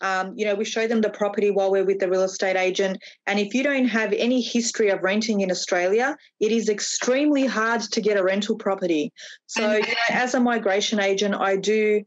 Um, 0.00 0.34
you 0.36 0.44
know 0.44 0.54
we 0.54 0.64
show 0.64 0.86
them 0.86 1.00
the 1.00 1.10
property 1.10 1.50
while 1.50 1.72
we're 1.72 1.84
with 1.84 1.98
the 1.98 2.08
real 2.08 2.22
estate 2.22 2.56
agent. 2.56 2.98
And 3.26 3.40
if 3.40 3.52
you 3.52 3.64
don't 3.64 3.88
have 3.88 4.12
any 4.12 4.40
history 4.40 4.90
of 4.90 5.02
renting 5.02 5.40
in 5.40 5.50
australia 5.50 6.16
it 6.38 6.52
is 6.52 6.68
extremely 6.68 7.46
hard 7.46 7.80
to 7.80 8.00
get 8.00 8.16
a 8.16 8.22
rental 8.22 8.56
property. 8.56 9.12
So 9.46 9.72
you 9.72 9.80
know, 9.80 9.94
as 10.10 10.34
a 10.34 10.40
migration 10.40 11.00
agent 11.00 11.34
i 11.34 11.56
do 11.56 12.04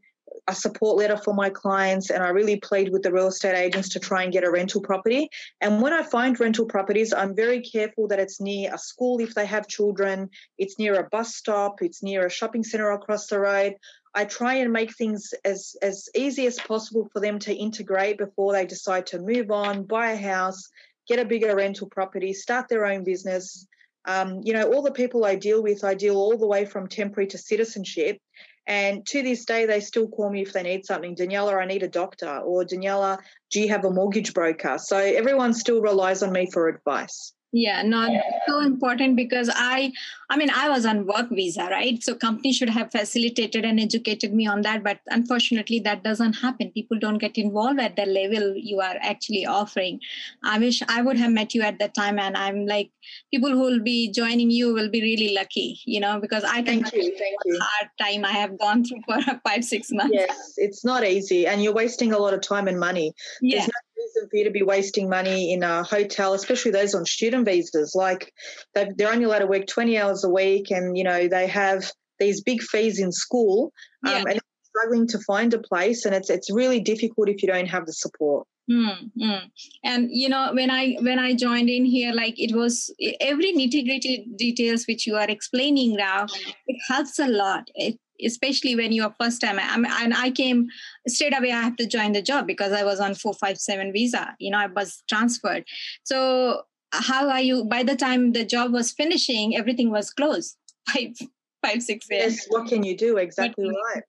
a 0.48 0.54
support 0.54 0.96
letter 0.96 1.16
for 1.16 1.34
my 1.34 1.48
clients 1.48 2.10
and 2.10 2.22
I 2.22 2.28
really 2.30 2.56
plead 2.56 2.90
with 2.92 3.02
the 3.02 3.12
real 3.12 3.28
estate 3.28 3.56
agents 3.56 3.88
to 3.90 4.00
try 4.00 4.24
and 4.24 4.32
get 4.32 4.44
a 4.44 4.50
rental 4.50 4.80
property. 4.80 5.28
And 5.60 5.80
when 5.80 5.92
I 5.92 6.02
find 6.02 6.38
rental 6.38 6.66
properties, 6.66 7.12
I'm 7.12 7.36
very 7.36 7.60
careful 7.60 8.08
that 8.08 8.18
it's 8.18 8.40
near 8.40 8.74
a 8.74 8.78
school 8.78 9.20
if 9.20 9.34
they 9.34 9.46
have 9.46 9.68
children, 9.68 10.28
it's 10.58 10.78
near 10.78 10.98
a 10.98 11.08
bus 11.08 11.36
stop, 11.36 11.80
it's 11.80 12.02
near 12.02 12.26
a 12.26 12.30
shopping 12.30 12.64
center 12.64 12.90
across 12.90 13.28
the 13.28 13.38
road. 13.38 13.76
I 14.14 14.24
try 14.24 14.54
and 14.54 14.72
make 14.72 14.94
things 14.94 15.32
as, 15.44 15.74
as 15.80 16.08
easy 16.14 16.46
as 16.46 16.58
possible 16.58 17.08
for 17.12 17.20
them 17.20 17.38
to 17.40 17.54
integrate 17.54 18.18
before 18.18 18.52
they 18.52 18.66
decide 18.66 19.06
to 19.06 19.20
move 19.20 19.50
on, 19.50 19.84
buy 19.84 20.10
a 20.10 20.16
house, 20.16 20.68
get 21.08 21.18
a 21.18 21.24
bigger 21.24 21.54
rental 21.56 21.88
property, 21.88 22.32
start 22.32 22.68
their 22.68 22.84
own 22.84 23.04
business. 23.04 23.66
Um, 24.04 24.40
you 24.42 24.52
know, 24.52 24.72
all 24.72 24.82
the 24.82 24.90
people 24.90 25.24
I 25.24 25.36
deal 25.36 25.62
with, 25.62 25.84
I 25.84 25.94
deal 25.94 26.16
all 26.16 26.36
the 26.36 26.46
way 26.46 26.64
from 26.64 26.88
temporary 26.88 27.28
to 27.28 27.38
citizenship. 27.38 28.18
And 28.66 29.04
to 29.06 29.22
this 29.22 29.44
day, 29.44 29.66
they 29.66 29.80
still 29.80 30.08
call 30.08 30.30
me 30.30 30.42
if 30.42 30.52
they 30.52 30.62
need 30.62 30.86
something. 30.86 31.16
Daniela, 31.16 31.60
I 31.60 31.66
need 31.66 31.82
a 31.82 31.88
doctor. 31.88 32.38
Or 32.38 32.64
Daniela, 32.64 33.18
do 33.50 33.60
you 33.60 33.68
have 33.68 33.84
a 33.84 33.90
mortgage 33.90 34.34
broker? 34.34 34.78
So 34.78 34.96
everyone 34.96 35.52
still 35.52 35.80
relies 35.80 36.22
on 36.22 36.32
me 36.32 36.48
for 36.50 36.68
advice 36.68 37.32
yeah 37.52 37.82
not 37.82 38.10
so 38.48 38.60
important 38.60 39.16
because 39.16 39.50
i 39.54 39.92
i 40.30 40.36
mean 40.36 40.50
i 40.50 40.68
was 40.68 40.86
on 40.86 41.06
work 41.06 41.28
visa 41.30 41.68
right? 41.70 42.02
So 42.02 42.14
company 42.14 42.52
should 42.52 42.70
have 42.70 42.90
facilitated 42.90 43.64
and 43.64 43.78
educated 43.78 44.34
me 44.34 44.46
on 44.46 44.62
that 44.62 44.82
but 44.82 45.00
unfortunately 45.08 45.78
that 45.80 46.02
doesn't 46.02 46.34
happen. 46.34 46.70
People 46.70 46.98
don't 46.98 47.18
get 47.18 47.36
involved 47.36 47.80
at 47.80 47.96
the 47.96 48.06
level 48.06 48.54
you 48.56 48.80
are 48.80 48.96
actually 49.00 49.46
offering. 49.46 50.00
I 50.42 50.58
wish 50.58 50.82
i 50.88 51.02
would 51.02 51.16
have 51.16 51.30
met 51.30 51.54
you 51.54 51.62
at 51.62 51.78
that 51.78 51.94
time 51.94 52.18
and 52.18 52.36
i'm 52.36 52.66
like 52.66 52.90
people 53.32 53.50
who 53.50 53.60
will 53.60 53.80
be 53.80 54.10
joining 54.10 54.50
you 54.50 54.72
will 54.72 54.90
be 54.90 55.02
really 55.02 55.34
lucky 55.34 55.80
you 55.84 56.00
know 56.00 56.20
because 56.20 56.44
i 56.44 56.62
thank 56.62 56.92
you 56.92 57.02
thank 57.18 57.36
you. 57.44 57.58
hard 57.60 57.90
time 58.00 58.24
i 58.24 58.32
have 58.32 58.58
gone 58.58 58.84
through 58.84 59.00
for 59.06 59.18
five 59.46 59.64
six 59.64 59.90
months. 59.90 60.14
Yes 60.14 60.54
it's 60.56 60.84
not 60.84 61.04
easy 61.04 61.46
and 61.46 61.62
you're 61.62 61.72
wasting 61.72 62.12
a 62.12 62.18
lot 62.18 62.34
of 62.34 62.40
time 62.40 62.68
and 62.68 62.78
money. 62.78 63.14
Yeah. 63.40 63.66
For 64.14 64.36
you 64.36 64.44
to 64.44 64.50
be 64.50 64.62
wasting 64.62 65.08
money 65.08 65.52
in 65.52 65.62
a 65.62 65.82
hotel, 65.82 66.34
especially 66.34 66.70
those 66.70 66.94
on 66.94 67.04
student 67.04 67.46
visas. 67.46 67.94
Like 67.94 68.32
they're 68.74 69.12
only 69.12 69.24
allowed 69.24 69.40
to 69.40 69.46
work 69.46 69.66
20 69.66 69.98
hours 69.98 70.24
a 70.24 70.30
week 70.30 70.70
and, 70.70 70.96
you 70.96 71.04
know, 71.04 71.28
they 71.28 71.46
have 71.46 71.90
these 72.18 72.42
big 72.42 72.62
fees 72.62 73.00
in 73.00 73.12
school 73.12 73.72
um, 74.06 74.24
and 74.26 74.40
struggling 74.62 75.06
to 75.08 75.18
find 75.20 75.52
a 75.54 75.58
place. 75.58 76.04
And 76.04 76.14
it's, 76.14 76.30
it's 76.30 76.52
really 76.52 76.80
difficult 76.80 77.28
if 77.28 77.42
you 77.42 77.48
don't 77.48 77.66
have 77.66 77.86
the 77.86 77.92
support. 77.92 78.46
Mm-hmm. 78.70 79.46
And 79.84 80.08
you 80.10 80.28
know, 80.28 80.52
when 80.54 80.70
I 80.70 80.96
when 81.00 81.18
I 81.18 81.34
joined 81.34 81.68
in 81.68 81.84
here, 81.84 82.12
like 82.12 82.34
it 82.38 82.54
was 82.54 82.94
every 83.20 83.52
nitty 83.52 83.84
gritty 83.84 84.26
details 84.36 84.84
which 84.86 85.06
you 85.06 85.16
are 85.16 85.28
explaining 85.28 85.96
now, 85.96 86.26
it 86.66 86.76
helps 86.88 87.18
a 87.18 87.26
lot. 87.26 87.64
It 87.74 87.98
especially 88.24 88.76
when 88.76 88.92
you're 88.92 89.14
first 89.20 89.40
time. 89.40 89.58
I 89.58 90.04
and 90.04 90.14
i 90.14 90.30
came 90.30 90.68
straight 91.08 91.36
away 91.36 91.52
i 91.52 91.60
have 91.60 91.76
to 91.76 91.86
join 91.86 92.12
the 92.12 92.22
job 92.22 92.46
because 92.46 92.72
i 92.72 92.84
was 92.84 93.00
on 93.00 93.14
457 93.14 93.92
visa. 93.92 94.34
You 94.38 94.50
know 94.50 94.58
i 94.58 94.66
was 94.66 95.02
transferred. 95.08 95.64
So 96.04 96.62
how 96.92 97.28
are 97.28 97.40
you 97.40 97.64
by 97.64 97.82
the 97.82 97.96
time 97.96 98.32
the 98.32 98.44
job 98.44 98.72
was 98.72 98.92
finishing 98.92 99.56
everything 99.56 99.90
was 99.90 100.10
closed. 100.10 100.56
Five 100.92 101.16
five 101.64 101.80
six 101.80 102.08
years 102.10 102.34
yes 102.34 102.46
what 102.48 102.68
can 102.68 102.82
you 102.82 102.96
do? 102.96 103.18
Exactly 103.18 103.66
mm-hmm. 103.66 103.94
right 103.94 104.02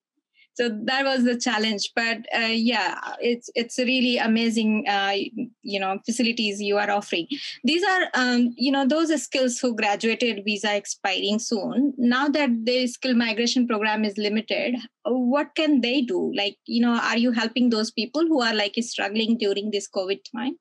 so 0.55 0.69
that 0.83 1.03
was 1.03 1.23
the 1.23 1.37
challenge 1.37 1.91
but 1.95 2.17
uh, 2.35 2.51
yeah 2.51 2.99
it's 3.19 3.49
it's 3.55 3.77
really 3.79 4.17
amazing 4.17 4.85
uh, 4.87 5.13
you 5.61 5.79
know 5.79 5.99
facilities 6.05 6.61
you 6.61 6.77
are 6.77 6.91
offering. 6.91 7.27
These 7.63 7.83
are 7.83 8.07
um, 8.13 8.53
you 8.57 8.71
know 8.71 8.85
those 8.85 9.09
skills 9.21 9.59
who 9.59 9.75
graduated 9.75 10.43
visa 10.45 10.75
expiring 10.75 11.39
soon. 11.39 11.93
Now 11.97 12.27
that 12.29 12.49
the 12.65 12.87
skill 12.87 13.15
migration 13.15 13.67
program 13.67 14.05
is 14.05 14.17
limited 14.17 14.75
what 15.05 15.55
can 15.55 15.81
they 15.81 16.01
do? 16.01 16.33
Like 16.35 16.57
you 16.65 16.81
know 16.81 16.99
are 17.01 17.17
you 17.17 17.31
helping 17.31 17.69
those 17.69 17.91
people 17.91 18.21
who 18.21 18.41
are 18.41 18.53
like 18.53 18.75
struggling 18.81 19.37
during 19.37 19.71
this 19.71 19.89
covid 19.89 20.19
time? 20.35 20.57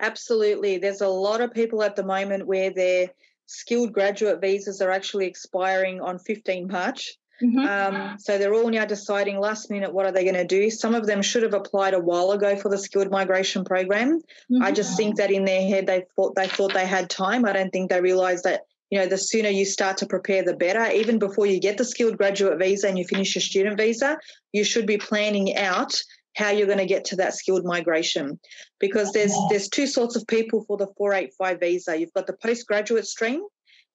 Absolutely. 0.00 0.78
There's 0.78 1.00
a 1.00 1.08
lot 1.08 1.40
of 1.40 1.52
people 1.52 1.82
at 1.82 1.96
the 1.96 2.02
moment 2.02 2.46
where 2.46 2.70
their 2.70 3.10
skilled 3.46 3.92
graduate 3.92 4.40
visas 4.40 4.80
are 4.80 4.90
actually 4.90 5.26
expiring 5.26 6.00
on 6.00 6.18
15 6.18 6.66
march 6.66 7.18
Mm-hmm. 7.42 7.58
Um, 7.58 8.18
so 8.18 8.38
they're 8.38 8.54
all 8.54 8.68
now 8.68 8.84
deciding 8.84 9.38
last 9.38 9.70
minute 9.70 9.92
what 9.92 10.06
are 10.06 10.12
they 10.12 10.24
going 10.24 10.34
to 10.34 10.44
do. 10.44 10.70
Some 10.70 10.94
of 10.94 11.06
them 11.06 11.22
should 11.22 11.42
have 11.42 11.54
applied 11.54 11.94
a 11.94 12.00
while 12.00 12.30
ago 12.32 12.56
for 12.56 12.68
the 12.68 12.78
skilled 12.78 13.10
migration 13.10 13.64
program. 13.64 14.20
Mm-hmm. 14.20 14.62
I 14.62 14.70
just 14.70 14.96
think 14.96 15.16
that 15.16 15.30
in 15.30 15.44
their 15.44 15.66
head 15.66 15.86
they 15.86 16.04
thought 16.14 16.34
they 16.34 16.46
thought 16.46 16.72
they 16.72 16.86
had 16.86 17.10
time. 17.10 17.44
I 17.44 17.52
don't 17.52 17.70
think 17.70 17.90
they 17.90 18.00
realised 18.00 18.44
that 18.44 18.62
you 18.90 18.98
know 18.98 19.06
the 19.06 19.18
sooner 19.18 19.48
you 19.48 19.64
start 19.64 19.96
to 19.98 20.06
prepare 20.06 20.44
the 20.44 20.54
better. 20.54 20.90
Even 20.92 21.18
before 21.18 21.46
you 21.46 21.58
get 21.58 21.78
the 21.78 21.84
skilled 21.84 22.16
graduate 22.16 22.58
visa 22.58 22.88
and 22.88 22.98
you 22.98 23.04
finish 23.04 23.34
your 23.34 23.42
student 23.42 23.76
visa, 23.76 24.18
you 24.52 24.64
should 24.64 24.86
be 24.86 24.98
planning 24.98 25.56
out 25.56 26.00
how 26.36 26.50
you're 26.50 26.66
going 26.66 26.78
to 26.78 26.86
get 26.86 27.04
to 27.04 27.16
that 27.16 27.34
skilled 27.34 27.64
migration 27.64 28.38
because 28.78 29.12
there's 29.12 29.34
there's 29.50 29.68
two 29.68 29.86
sorts 29.86 30.16
of 30.16 30.26
people 30.26 30.64
for 30.66 30.76
the 30.76 30.86
485 30.96 31.60
visa. 31.60 31.98
You've 31.98 32.12
got 32.12 32.26
the 32.26 32.34
postgraduate 32.34 33.06
stream. 33.06 33.42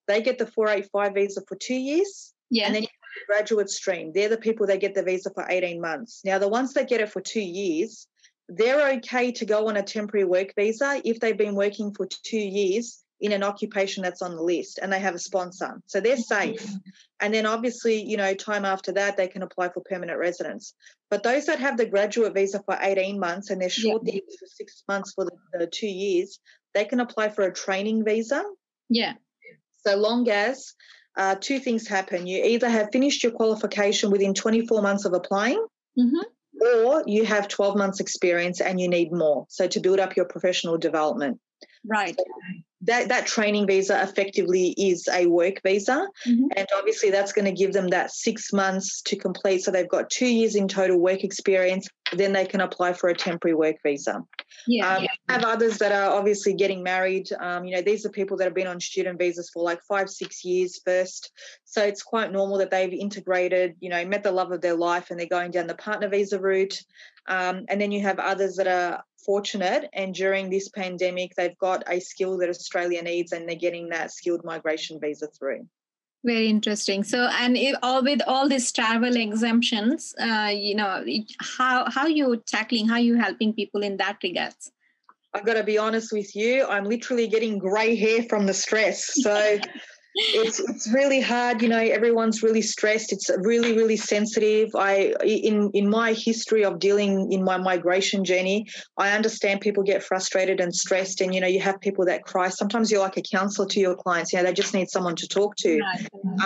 They 0.06 0.22
get 0.22 0.38
the 0.38 0.46
485 0.46 1.14
visa 1.14 1.42
for 1.46 1.56
two 1.56 1.74
years. 1.74 2.32
Yeah. 2.50 2.66
And 2.66 2.74
then 2.74 2.86
graduate 3.26 3.70
stream. 3.70 4.12
They're 4.12 4.28
the 4.28 4.36
people 4.36 4.66
that 4.66 4.80
get 4.80 4.94
the 4.94 5.02
visa 5.02 5.30
for 5.34 5.46
18 5.48 5.80
months. 5.80 6.22
Now, 6.24 6.38
the 6.38 6.48
ones 6.48 6.74
that 6.74 6.88
get 6.88 7.00
it 7.00 7.10
for 7.10 7.20
two 7.20 7.40
years, 7.40 8.06
they're 8.48 8.96
okay 8.96 9.32
to 9.32 9.44
go 9.44 9.68
on 9.68 9.76
a 9.76 9.82
temporary 9.82 10.24
work 10.24 10.54
visa 10.56 11.00
if 11.04 11.20
they've 11.20 11.36
been 11.36 11.54
working 11.54 11.94
for 11.94 12.06
two 12.06 12.38
years 12.38 13.02
in 13.20 13.32
an 13.32 13.42
occupation 13.42 14.02
that's 14.02 14.22
on 14.22 14.36
the 14.36 14.42
list 14.42 14.78
and 14.80 14.92
they 14.92 15.00
have 15.00 15.14
a 15.14 15.18
sponsor. 15.18 15.82
So 15.86 16.00
they're 16.00 16.16
mm-hmm. 16.16 16.54
safe. 16.54 16.72
And 17.20 17.34
then 17.34 17.46
obviously, 17.46 18.02
you 18.02 18.16
know, 18.16 18.32
time 18.34 18.64
after 18.64 18.92
that, 18.92 19.16
they 19.16 19.26
can 19.26 19.42
apply 19.42 19.70
for 19.70 19.80
permanent 19.80 20.18
residence. 20.18 20.74
But 21.10 21.24
those 21.24 21.46
that 21.46 21.58
have 21.58 21.76
the 21.76 21.86
graduate 21.86 22.32
visa 22.32 22.62
for 22.64 22.78
18 22.80 23.18
months 23.18 23.50
and 23.50 23.60
they're 23.60 23.70
short 23.70 24.02
yeah. 24.04 24.20
for 24.38 24.46
six 24.46 24.84
months 24.86 25.14
for 25.14 25.24
the, 25.24 25.32
the 25.58 25.66
two 25.66 25.88
years, 25.88 26.38
they 26.74 26.84
can 26.84 27.00
apply 27.00 27.30
for 27.30 27.42
a 27.42 27.52
training 27.52 28.04
visa. 28.04 28.44
Yeah. 28.88 29.14
So 29.84 29.96
long 29.96 30.28
as 30.28 30.74
uh, 31.18 31.34
two 31.38 31.58
things 31.58 31.86
happen. 31.86 32.26
You 32.26 32.42
either 32.44 32.68
have 32.68 32.90
finished 32.92 33.22
your 33.22 33.32
qualification 33.32 34.10
within 34.10 34.34
24 34.34 34.80
months 34.80 35.04
of 35.04 35.12
applying, 35.12 35.62
mm-hmm. 35.98 36.86
or 36.86 37.02
you 37.06 37.24
have 37.24 37.48
12 37.48 37.76
months 37.76 38.00
experience 38.00 38.60
and 38.60 38.80
you 38.80 38.88
need 38.88 39.12
more. 39.12 39.44
So 39.48 39.66
to 39.66 39.80
build 39.80 39.98
up 39.98 40.16
your 40.16 40.26
professional 40.26 40.78
development. 40.78 41.40
Right. 41.84 42.14
So 42.16 42.24
that, 42.82 43.08
that 43.08 43.26
training 43.26 43.66
visa 43.66 44.00
effectively 44.00 44.68
is 44.78 45.08
a 45.12 45.26
work 45.26 45.60
visa. 45.64 46.06
Mm-hmm. 46.26 46.46
And 46.56 46.68
obviously, 46.76 47.10
that's 47.10 47.32
going 47.32 47.46
to 47.46 47.52
give 47.52 47.72
them 47.72 47.88
that 47.88 48.12
six 48.12 48.52
months 48.52 49.02
to 49.02 49.16
complete. 49.16 49.64
So 49.64 49.72
they've 49.72 49.88
got 49.88 50.10
two 50.10 50.28
years 50.28 50.54
in 50.54 50.68
total 50.68 50.98
work 50.98 51.24
experience. 51.24 51.88
Then 52.12 52.32
they 52.32 52.46
can 52.46 52.60
apply 52.60 52.94
for 52.94 53.08
a 53.08 53.14
temporary 53.14 53.54
work 53.54 53.76
visa. 53.82 54.24
Yeah. 54.66 54.96
Um, 54.96 55.02
yeah. 55.04 55.10
have 55.28 55.44
others 55.44 55.78
that 55.78 55.92
are 55.92 56.16
obviously 56.16 56.54
getting 56.54 56.82
married. 56.82 57.28
Um, 57.38 57.64
you 57.64 57.76
know, 57.76 57.82
these 57.82 58.06
are 58.06 58.10
people 58.10 58.36
that 58.38 58.44
have 58.44 58.54
been 58.54 58.66
on 58.66 58.80
student 58.80 59.18
visas 59.18 59.50
for 59.50 59.62
like 59.62 59.80
five, 59.88 60.08
six 60.08 60.44
years 60.44 60.80
first. 60.84 61.32
So 61.64 61.82
it's 61.82 62.02
quite 62.02 62.32
normal 62.32 62.58
that 62.58 62.70
they've 62.70 62.92
integrated, 62.92 63.76
you 63.80 63.90
know, 63.90 64.04
met 64.04 64.22
the 64.22 64.32
love 64.32 64.52
of 64.52 64.60
their 64.60 64.76
life 64.76 65.10
and 65.10 65.18
they're 65.18 65.26
going 65.26 65.50
down 65.50 65.66
the 65.66 65.74
partner 65.74 66.08
visa 66.08 66.38
route. 66.38 66.82
Um, 67.26 67.66
and 67.68 67.80
then 67.80 67.92
you 67.92 68.00
have 68.02 68.18
others 68.18 68.56
that 68.56 68.66
are 68.66 69.04
fortunate 69.24 69.90
and 69.92 70.14
during 70.14 70.48
this 70.48 70.70
pandemic 70.70 71.34
they've 71.34 71.58
got 71.58 71.82
a 71.86 72.00
skill 72.00 72.38
that 72.38 72.48
Australia 72.48 73.02
needs 73.02 73.32
and 73.32 73.46
they're 73.46 73.56
getting 73.56 73.90
that 73.90 74.10
skilled 74.10 74.42
migration 74.42 74.98
visa 74.98 75.28
through. 75.38 75.66
Very 76.28 76.48
interesting. 76.48 77.04
So, 77.04 77.26
and 77.40 77.56
if, 77.56 77.74
all 77.82 78.02
with 78.04 78.20
all 78.26 78.50
these 78.50 78.70
travel 78.70 79.16
exemptions, 79.16 80.14
uh, 80.20 80.52
you 80.54 80.74
know, 80.74 81.02
how 81.40 81.90
how 81.90 82.06
you 82.06 82.42
tackling, 82.46 82.86
how 82.86 82.98
you 82.98 83.14
helping 83.16 83.54
people 83.54 83.82
in 83.82 83.96
that 83.96 84.18
regards? 84.22 84.70
I've 85.32 85.46
got 85.46 85.54
to 85.54 85.64
be 85.64 85.78
honest 85.78 86.12
with 86.12 86.36
you. 86.36 86.66
I'm 86.66 86.84
literally 86.84 87.28
getting 87.28 87.58
grey 87.58 87.96
hair 87.96 88.24
from 88.24 88.44
the 88.44 88.52
stress. 88.52 89.22
So, 89.22 89.58
it's 90.18 90.58
it's 90.58 90.92
really 90.92 91.20
hard 91.20 91.62
you 91.62 91.68
know 91.68 91.78
everyone's 91.78 92.42
really 92.42 92.62
stressed. 92.62 93.12
It's 93.12 93.30
really 93.38 93.72
really 93.72 93.96
sensitive. 93.96 94.70
I 94.74 95.14
in 95.22 95.70
in 95.74 95.88
my 95.88 96.12
history 96.12 96.64
of 96.64 96.78
dealing 96.78 97.30
in 97.32 97.44
my 97.44 97.56
migration 97.56 98.24
journey 98.24 98.66
i 98.96 99.10
understand 99.12 99.60
people 99.60 99.82
get 99.82 100.02
frustrated 100.02 100.60
and 100.60 100.74
stressed 100.74 101.20
and 101.20 101.34
you 101.34 101.40
know 101.40 101.46
you 101.46 101.60
have 101.60 101.80
people 101.80 102.04
that 102.06 102.24
cry. 102.24 102.48
Sometimes 102.48 102.90
you're 102.90 103.00
like 103.00 103.16
a 103.16 103.22
counselor 103.22 103.68
to 103.68 103.80
your 103.80 103.94
clients 103.94 104.32
you 104.32 104.38
know 104.38 104.44
they 104.44 104.52
just 104.52 104.74
need 104.74 104.88
someone 104.88 105.16
to 105.16 105.28
talk 105.28 105.54
to. 105.56 105.80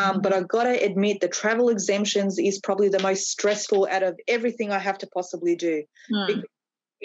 Um, 0.01 0.21
but 0.21 0.33
i've 0.33 0.49
got 0.49 0.65
to 0.65 0.85
admit 0.85 1.21
the 1.21 1.29
travel 1.29 1.69
exemptions 1.69 2.39
is 2.39 2.61
probably 2.61 2.89
the 2.89 3.03
most 3.03 3.29
stressful 3.29 3.89
out 3.91 4.03
of 4.03 4.19
everything 4.29 4.71
i 4.71 4.79
have 4.79 4.99
to 4.99 5.07
possibly 5.09 5.57
do. 5.57 5.83
Mm 6.13 6.43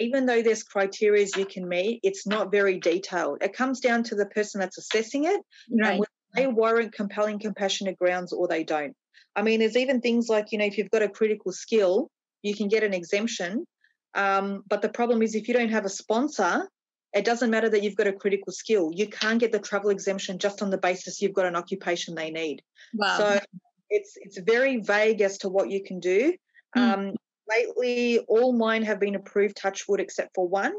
even 0.00 0.26
though 0.26 0.40
there's 0.42 0.62
criteria 0.62 1.26
you 1.36 1.44
can 1.44 1.68
meet, 1.68 1.98
it's 2.04 2.24
not 2.24 2.52
very 2.52 2.78
detailed. 2.78 3.42
It 3.42 3.52
comes 3.52 3.80
down 3.80 4.04
to 4.04 4.14
the 4.14 4.26
person 4.26 4.60
that's 4.60 4.78
assessing 4.78 5.24
it 5.24 5.40
right. 5.70 5.94
and 5.94 6.06
they 6.34 6.46
warrant 6.46 6.92
compelling 6.92 7.38
compassionate 7.38 7.98
grounds 7.98 8.32
or 8.32 8.48
they 8.48 8.64
don't. 8.64 8.94
I 9.34 9.42
mean, 9.42 9.60
there's 9.60 9.76
even 9.76 10.00
things 10.00 10.28
like, 10.28 10.52
you 10.52 10.58
know, 10.58 10.64
if 10.64 10.78
you've 10.78 10.90
got 10.90 11.02
a 11.02 11.08
critical 11.08 11.52
skill, 11.52 12.10
you 12.42 12.54
can 12.54 12.68
get 12.68 12.82
an 12.82 12.94
exemption. 12.94 13.66
Um, 14.14 14.62
but 14.68 14.82
the 14.82 14.88
problem 14.88 15.22
is 15.22 15.34
if 15.34 15.48
you 15.48 15.54
don't 15.54 15.70
have 15.70 15.84
a 15.84 15.90
sponsor, 15.90 16.68
it 17.12 17.24
doesn't 17.24 17.50
matter 17.50 17.68
that 17.68 17.82
you've 17.82 17.96
got 17.96 18.06
a 18.06 18.12
critical 18.12 18.52
skill. 18.52 18.90
You 18.92 19.06
can't 19.06 19.40
get 19.40 19.52
the 19.52 19.58
travel 19.58 19.90
exemption 19.90 20.38
just 20.38 20.62
on 20.62 20.70
the 20.70 20.78
basis 20.78 21.22
you've 21.22 21.34
got 21.34 21.46
an 21.46 21.56
occupation 21.56 22.14
they 22.14 22.30
need. 22.30 22.62
Wow. 22.94 23.16
So 23.18 23.40
it's 23.90 24.12
it's 24.16 24.38
very 24.38 24.78
vague 24.78 25.22
as 25.22 25.38
to 25.38 25.48
what 25.48 25.70
you 25.70 25.82
can 25.82 26.00
do. 26.00 26.34
Mm. 26.76 26.80
Um, 26.80 27.14
lately, 27.48 28.18
all 28.28 28.52
mine 28.52 28.82
have 28.82 29.00
been 29.00 29.14
approved, 29.14 29.56
touch 29.56 29.88
wood, 29.88 30.00
except 30.00 30.34
for 30.34 30.46
one. 30.46 30.74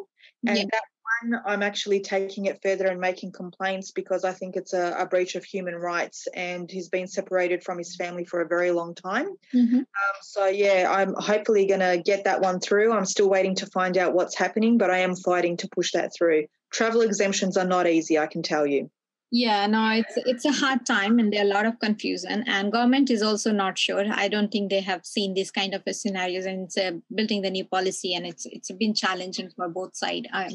And 0.48 0.58
yeah. 0.58 0.66
that 0.72 0.84
one, 1.22 1.42
I'm 1.46 1.64
actually 1.64 2.02
taking 2.02 2.46
it 2.46 2.62
further 2.62 2.88
and 2.88 3.00
making 3.00 3.32
complaints 3.32 3.92
because 3.92 4.24
I 4.24 4.32
think 4.32 4.56
it's 4.56 4.74
a, 4.74 4.96
a, 4.98 5.06
breach 5.06 5.36
of 5.36 5.44
human 5.44 5.76
rights. 5.76 6.28
And 6.36 6.70
he's 6.70 6.90
been 6.90 7.08
separated 7.08 7.64
from 7.64 7.78
his 7.78 7.96
family 7.96 8.26
for 8.26 8.42
a 8.42 8.48
very 8.48 8.72
long 8.72 8.96
time. 8.96 9.28
Mm-hmm. 9.54 9.78
Um, 9.78 10.16
so, 10.22 10.46
yeah, 10.48 10.88
I'm 10.90 11.14
hopefully 11.16 11.66
going 11.66 11.80
to 11.80 12.02
get 12.04 12.26
that 12.26 12.42
one 12.42 12.60
through. 12.60 12.94
I'm 12.94 13.06
still 13.06 13.30
waiting 13.30 13.56
to 13.56 13.66
find 13.68 13.98
out 13.98 14.14
what's 14.14 14.38
happening, 14.38 14.78
but 14.78 14.92
I 14.92 15.00
am 15.00 15.16
fighting 15.16 15.58
to 15.58 15.70
push 15.70 15.92
that 15.94 16.12
through. 16.16 16.46
Travel 16.72 17.02
exemptions 17.02 17.58
are 17.58 17.66
not 17.66 17.88
easy, 17.88 18.20
I 18.20 18.28
can 18.28 18.44
tell 18.44 18.66
you. 18.66 18.90
Yeah, 19.32 19.68
no, 19.68 19.92
it's 19.92 20.18
it's 20.18 20.46
a 20.46 20.52
hard 20.52 20.88
time 20.88 21.20
and 21.20 21.32
there 21.32 21.42
are 21.42 21.46
a 21.46 21.54
lot 21.54 21.68
of 21.68 21.80
confusion 21.80 22.44
and 22.48 22.72
government 22.72 23.12
is 23.12 23.22
also 23.22 23.52
not 23.52 23.78
sure. 23.78 24.04
I 24.12 24.28
don't 24.28 24.52
think 24.52 24.72
they 24.72 24.82
have 24.82 25.06
seen 25.06 25.36
this 25.36 25.52
kind 25.52 25.76
of 25.76 25.84
a 25.86 25.94
scenarios 25.94 26.46
and 26.46 26.64
it's 26.64 26.78
uh, 26.78 26.94
building 27.14 27.44
the 27.44 27.52
new 27.52 27.64
policy 27.66 28.16
and 28.16 28.26
it's 28.26 28.48
it's 28.48 28.72
been 28.72 28.96
challenging 28.96 29.52
for 29.56 29.70
both 29.70 29.96
side. 29.96 30.28
I 30.34 30.50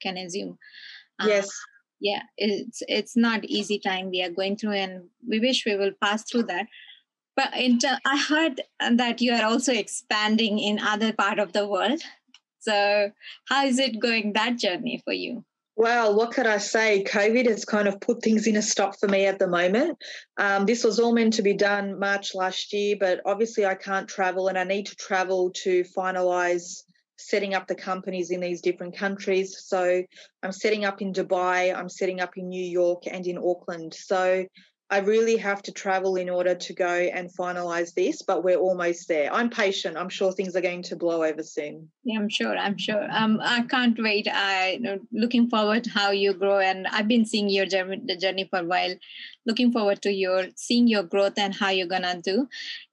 can 0.00 0.16
assume. 0.16 0.58
Uh, 1.20 1.26
yes. 1.28 1.50
Yeah, 2.00 2.22
it's 2.38 2.82
it's 2.88 3.14
not 3.14 3.44
easy 3.44 3.78
time 3.78 4.08
we 4.08 4.22
are 4.22 4.30
going 4.30 4.56
through 4.56 4.72
and 4.72 5.04
we 5.28 5.38
wish 5.38 5.66
we 5.66 5.76
will 5.76 5.92
pass 6.02 6.24
through 6.24 6.44
that. 6.44 6.66
But 7.36 7.52
ter- 7.80 8.00
I 8.06 8.16
heard 8.16 8.62
that 8.96 9.20
you 9.20 9.32
are 9.34 9.44
also 9.44 9.72
expanding 9.74 10.58
in 10.58 10.78
other 10.78 11.12
part 11.12 11.38
of 11.38 11.52
the 11.52 11.68
world. 11.68 12.00
So 12.60 13.10
how 13.50 13.66
is 13.66 13.78
it 13.78 14.00
going 14.00 14.32
that 14.32 14.56
journey 14.56 15.02
for 15.04 15.12
you? 15.12 15.44
Well, 15.76 16.14
what 16.14 16.30
could 16.32 16.46
I 16.46 16.58
say? 16.58 17.02
COVID 17.02 17.46
has 17.46 17.64
kind 17.64 17.88
of 17.88 18.00
put 18.00 18.22
things 18.22 18.46
in 18.46 18.56
a 18.56 18.62
stop 18.62 18.98
for 18.98 19.08
me 19.08 19.26
at 19.26 19.40
the 19.40 19.48
moment. 19.48 19.98
Um, 20.36 20.66
this 20.66 20.84
was 20.84 21.00
all 21.00 21.12
meant 21.12 21.32
to 21.34 21.42
be 21.42 21.54
done 21.54 21.98
March 21.98 22.34
last 22.34 22.72
year, 22.72 22.96
but 22.98 23.20
obviously 23.26 23.66
I 23.66 23.74
can't 23.74 24.08
travel 24.08 24.46
and 24.46 24.56
I 24.56 24.62
need 24.62 24.86
to 24.86 24.94
travel 24.94 25.50
to 25.64 25.82
finalise 25.96 26.82
setting 27.16 27.54
up 27.54 27.66
the 27.66 27.74
companies 27.74 28.30
in 28.30 28.40
these 28.40 28.60
different 28.60 28.96
countries. 28.96 29.64
So 29.64 30.02
I'm 30.42 30.52
setting 30.52 30.84
up 30.84 31.02
in 31.02 31.12
Dubai, 31.12 31.76
I'm 31.76 31.88
setting 31.88 32.20
up 32.20 32.36
in 32.36 32.48
New 32.48 32.64
York 32.64 33.04
and 33.10 33.26
in 33.26 33.38
Auckland. 33.38 33.94
So 33.94 34.46
I 34.90 34.98
really 34.98 35.38
have 35.38 35.62
to 35.62 35.72
travel 35.72 36.16
in 36.16 36.28
order 36.28 36.54
to 36.54 36.72
go 36.74 36.86
and 36.86 37.34
finalize 37.34 37.94
this, 37.94 38.20
but 38.20 38.44
we're 38.44 38.58
almost 38.58 39.08
there. 39.08 39.32
I'm 39.32 39.48
patient. 39.48 39.96
I'm 39.96 40.10
sure 40.10 40.30
things 40.30 40.54
are 40.54 40.60
going 40.60 40.82
to 40.82 40.96
blow 40.96 41.24
over 41.24 41.42
soon. 41.42 41.88
Yeah, 42.04 42.18
I'm 42.18 42.28
sure. 42.28 42.54
I'm 42.54 42.76
sure. 42.76 43.08
Um, 43.10 43.40
I 43.42 43.62
can't 43.62 43.98
wait. 43.98 44.28
I 44.30 44.72
you 44.72 44.80
know, 44.80 44.98
looking 45.10 45.48
forward 45.48 45.84
to 45.84 45.90
how 45.90 46.10
you 46.10 46.34
grow, 46.34 46.58
and 46.58 46.86
I've 46.88 47.08
been 47.08 47.24
seeing 47.24 47.48
your 47.48 47.64
journey, 47.64 48.02
the 48.04 48.16
journey 48.16 48.46
for 48.50 48.58
a 48.58 48.64
while. 48.64 48.94
Looking 49.46 49.72
forward 49.72 50.02
to 50.02 50.12
your 50.12 50.48
seeing 50.54 50.86
your 50.86 51.02
growth 51.02 51.38
and 51.38 51.54
how 51.54 51.70
you're 51.70 51.86
gonna 51.86 52.20
do. 52.20 52.46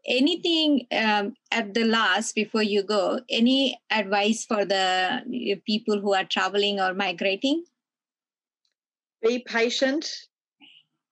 Anything 0.08 0.88
um, 0.94 1.34
at 1.52 1.74
the 1.74 1.84
last 1.84 2.36
before 2.36 2.64
you 2.64 2.84
go? 2.84 3.20
Any 3.30 3.78
advice 3.92 4.46
for 4.46 4.64
the 4.64 5.60
people 5.66 6.00
who 6.00 6.14
are 6.14 6.26
traveling 6.26 6.80
or 6.80 6.94
migrating? 6.94 7.66
Be 9.22 9.40
patient 9.40 10.10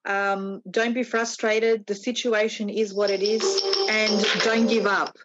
um, 0.10 0.62
don't 0.70 0.94
be 0.94 1.04
frustrated. 1.04 1.86
The 1.86 1.96
situation 1.96 2.68
is 2.68 2.94
what 2.94 3.10
it 3.10 3.22
is, 3.22 3.44
and 3.90 4.26
don't 4.44 4.68
give 4.68 4.86
up. 4.86 5.16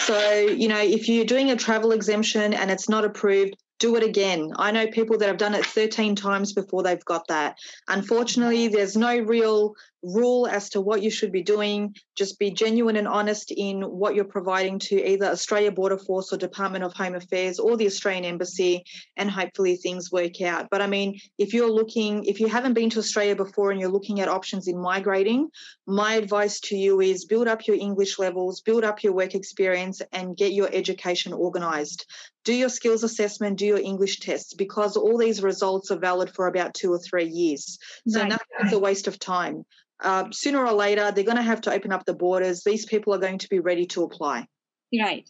So, 0.00 0.40
you 0.40 0.68
know, 0.68 0.80
if 0.80 1.08
you're 1.08 1.24
doing 1.24 1.50
a 1.50 1.56
travel 1.56 1.92
exemption 1.92 2.52
and 2.52 2.70
it's 2.70 2.88
not 2.88 3.04
approved, 3.04 3.56
do 3.78 3.96
it 3.96 4.02
again. 4.02 4.52
I 4.56 4.70
know 4.70 4.86
people 4.86 5.18
that 5.18 5.28
have 5.28 5.36
done 5.36 5.54
it 5.54 5.64
13 5.64 6.16
times 6.16 6.52
before 6.52 6.82
they've 6.82 7.04
got 7.04 7.26
that. 7.28 7.56
Unfortunately, 7.88 8.68
there's 8.68 8.96
no 8.96 9.18
real 9.18 9.74
rule 10.04 10.46
as 10.46 10.70
to 10.70 10.80
what 10.80 11.02
you 11.02 11.10
should 11.10 11.32
be 11.32 11.42
doing. 11.42 11.94
Just 12.16 12.38
be 12.38 12.50
genuine 12.50 12.96
and 12.96 13.08
honest 13.08 13.50
in 13.50 13.82
what 13.82 14.14
you're 14.14 14.24
providing 14.24 14.78
to 14.80 14.96
either 15.02 15.26
Australia 15.26 15.72
Border 15.72 15.98
Force 15.98 16.32
or 16.32 16.36
Department 16.36 16.84
of 16.84 16.92
Home 16.94 17.14
Affairs 17.14 17.58
or 17.58 17.76
the 17.76 17.86
Australian 17.86 18.24
Embassy, 18.24 18.84
and 19.16 19.30
hopefully 19.30 19.76
things 19.76 20.12
work 20.12 20.40
out. 20.42 20.68
But 20.70 20.82
I 20.82 20.86
mean, 20.86 21.18
if 21.38 21.54
you're 21.54 21.70
looking, 21.70 22.24
if 22.24 22.40
you 22.40 22.48
haven't 22.48 22.74
been 22.74 22.90
to 22.90 22.98
Australia 22.98 23.34
before 23.34 23.70
and 23.70 23.80
you're 23.80 23.90
looking 23.90 24.20
at 24.20 24.28
options 24.28 24.68
in 24.68 24.78
migrating, 24.78 25.48
my 25.86 26.14
advice 26.14 26.60
to 26.60 26.76
you 26.76 27.00
is 27.00 27.24
build 27.24 27.48
up 27.48 27.66
your 27.66 27.76
English 27.76 28.18
levels, 28.18 28.60
build 28.60 28.84
up 28.84 29.02
your 29.02 29.14
work 29.14 29.34
experience, 29.34 30.02
and 30.12 30.36
get 30.36 30.52
your 30.52 30.68
education 30.72 31.32
organised. 31.32 32.06
Do 32.44 32.52
your 32.52 32.68
skills 32.68 33.04
assessment, 33.04 33.58
do 33.58 33.64
your 33.64 33.80
English 33.80 34.20
tests, 34.20 34.52
because 34.52 34.96
all 34.96 35.16
these 35.16 35.42
results 35.42 35.90
are 35.90 35.98
valid 35.98 36.34
for 36.34 36.46
about 36.46 36.74
two 36.74 36.92
or 36.92 36.98
three 36.98 37.24
years. 37.24 37.78
So 38.06 38.20
right. 38.20 38.28
nothing's 38.28 38.74
a 38.74 38.78
waste 38.78 39.06
of 39.06 39.18
time 39.18 39.64
uh, 40.04 40.30
sooner 40.30 40.64
or 40.64 40.72
later, 40.72 41.10
they're 41.10 41.24
going 41.24 41.36
to 41.36 41.42
have 41.42 41.60
to 41.62 41.72
open 41.72 41.92
up 41.92 42.04
the 42.04 42.14
borders. 42.14 42.62
These 42.62 42.86
people 42.86 43.14
are 43.14 43.18
going 43.18 43.38
to 43.38 43.48
be 43.48 43.58
ready 43.58 43.86
to 43.86 44.04
apply. 44.04 44.46
Right. 44.92 45.28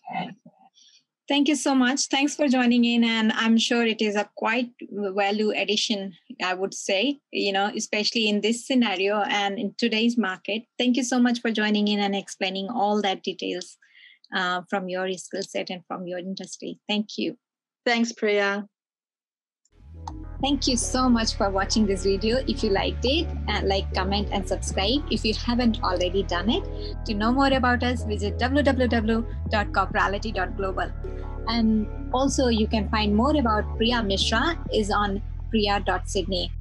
Thank 1.27 1.49
you 1.49 1.57
so 1.57 1.75
much. 1.75 2.09
Thanks 2.09 2.37
for 2.37 2.49
joining 2.49 2.85
in. 2.85 3.03
And 3.03 3.33
I'm 3.33 3.57
sure 3.57 3.87
it 3.87 4.03
is 4.03 4.15
a 4.15 4.29
quite 4.37 4.71
value 4.91 5.53
addition, 5.53 6.13
I 6.45 6.53
would 6.53 6.75
say, 6.75 7.19
you 7.33 7.53
know, 7.53 7.71
especially 7.75 8.29
in 8.29 8.43
this 8.43 8.67
scenario 8.67 9.23
and 9.23 9.59
in 9.59 9.75
today's 9.79 10.19
market. 10.19 10.65
Thank 10.79 10.97
you 10.97 11.05
so 11.05 11.19
much 11.19 11.41
for 11.41 11.51
joining 11.51 11.89
in 11.89 12.01
and 12.01 12.15
explaining 12.15 12.69
all 12.69 13.01
that 13.01 13.23
details 13.23 13.79
uh, 14.35 14.63
from 14.69 14.89
your 14.91 15.11
skill 15.15 15.43
set 15.43 15.71
and 15.71 15.83
from 15.89 16.07
your 16.07 16.19
industry. 16.19 16.79
Thank 16.89 17.17
you. 17.17 17.39
Thanks, 17.87 18.13
Priya. 18.13 18.67
Thank 20.45 20.69
you 20.69 20.77
so 20.77 21.09
much 21.09 21.33
for 21.37 21.49
watching 21.49 21.87
this 21.87 22.05
video. 22.05 22.37
If 22.47 22.63
you 22.63 22.69
liked 22.69 23.03
it, 23.05 23.27
uh, 23.49 23.63
like, 23.65 23.95
comment, 23.95 24.29
and 24.31 24.47
subscribe 24.47 25.03
if 25.11 25.25
you 25.25 25.33
haven't 25.33 25.83
already 25.83 26.23
done 26.23 26.51
it. 26.51 26.63
To 27.07 27.15
know 27.15 27.33
more 27.33 27.51
about 27.51 27.83
us, 27.83 28.05
visit 28.05 28.37
www.corporality.global. 28.37 30.91
And 31.49 31.89
also, 32.13 32.49
you 32.49 32.67
can 32.67 32.91
find 32.91 33.17
more 33.17 33.35
about 33.35 33.65
Priya 33.79 34.03
Mishra 34.03 34.59
is 34.71 34.91
on 34.91 35.23
priya.sydney. 35.49 36.53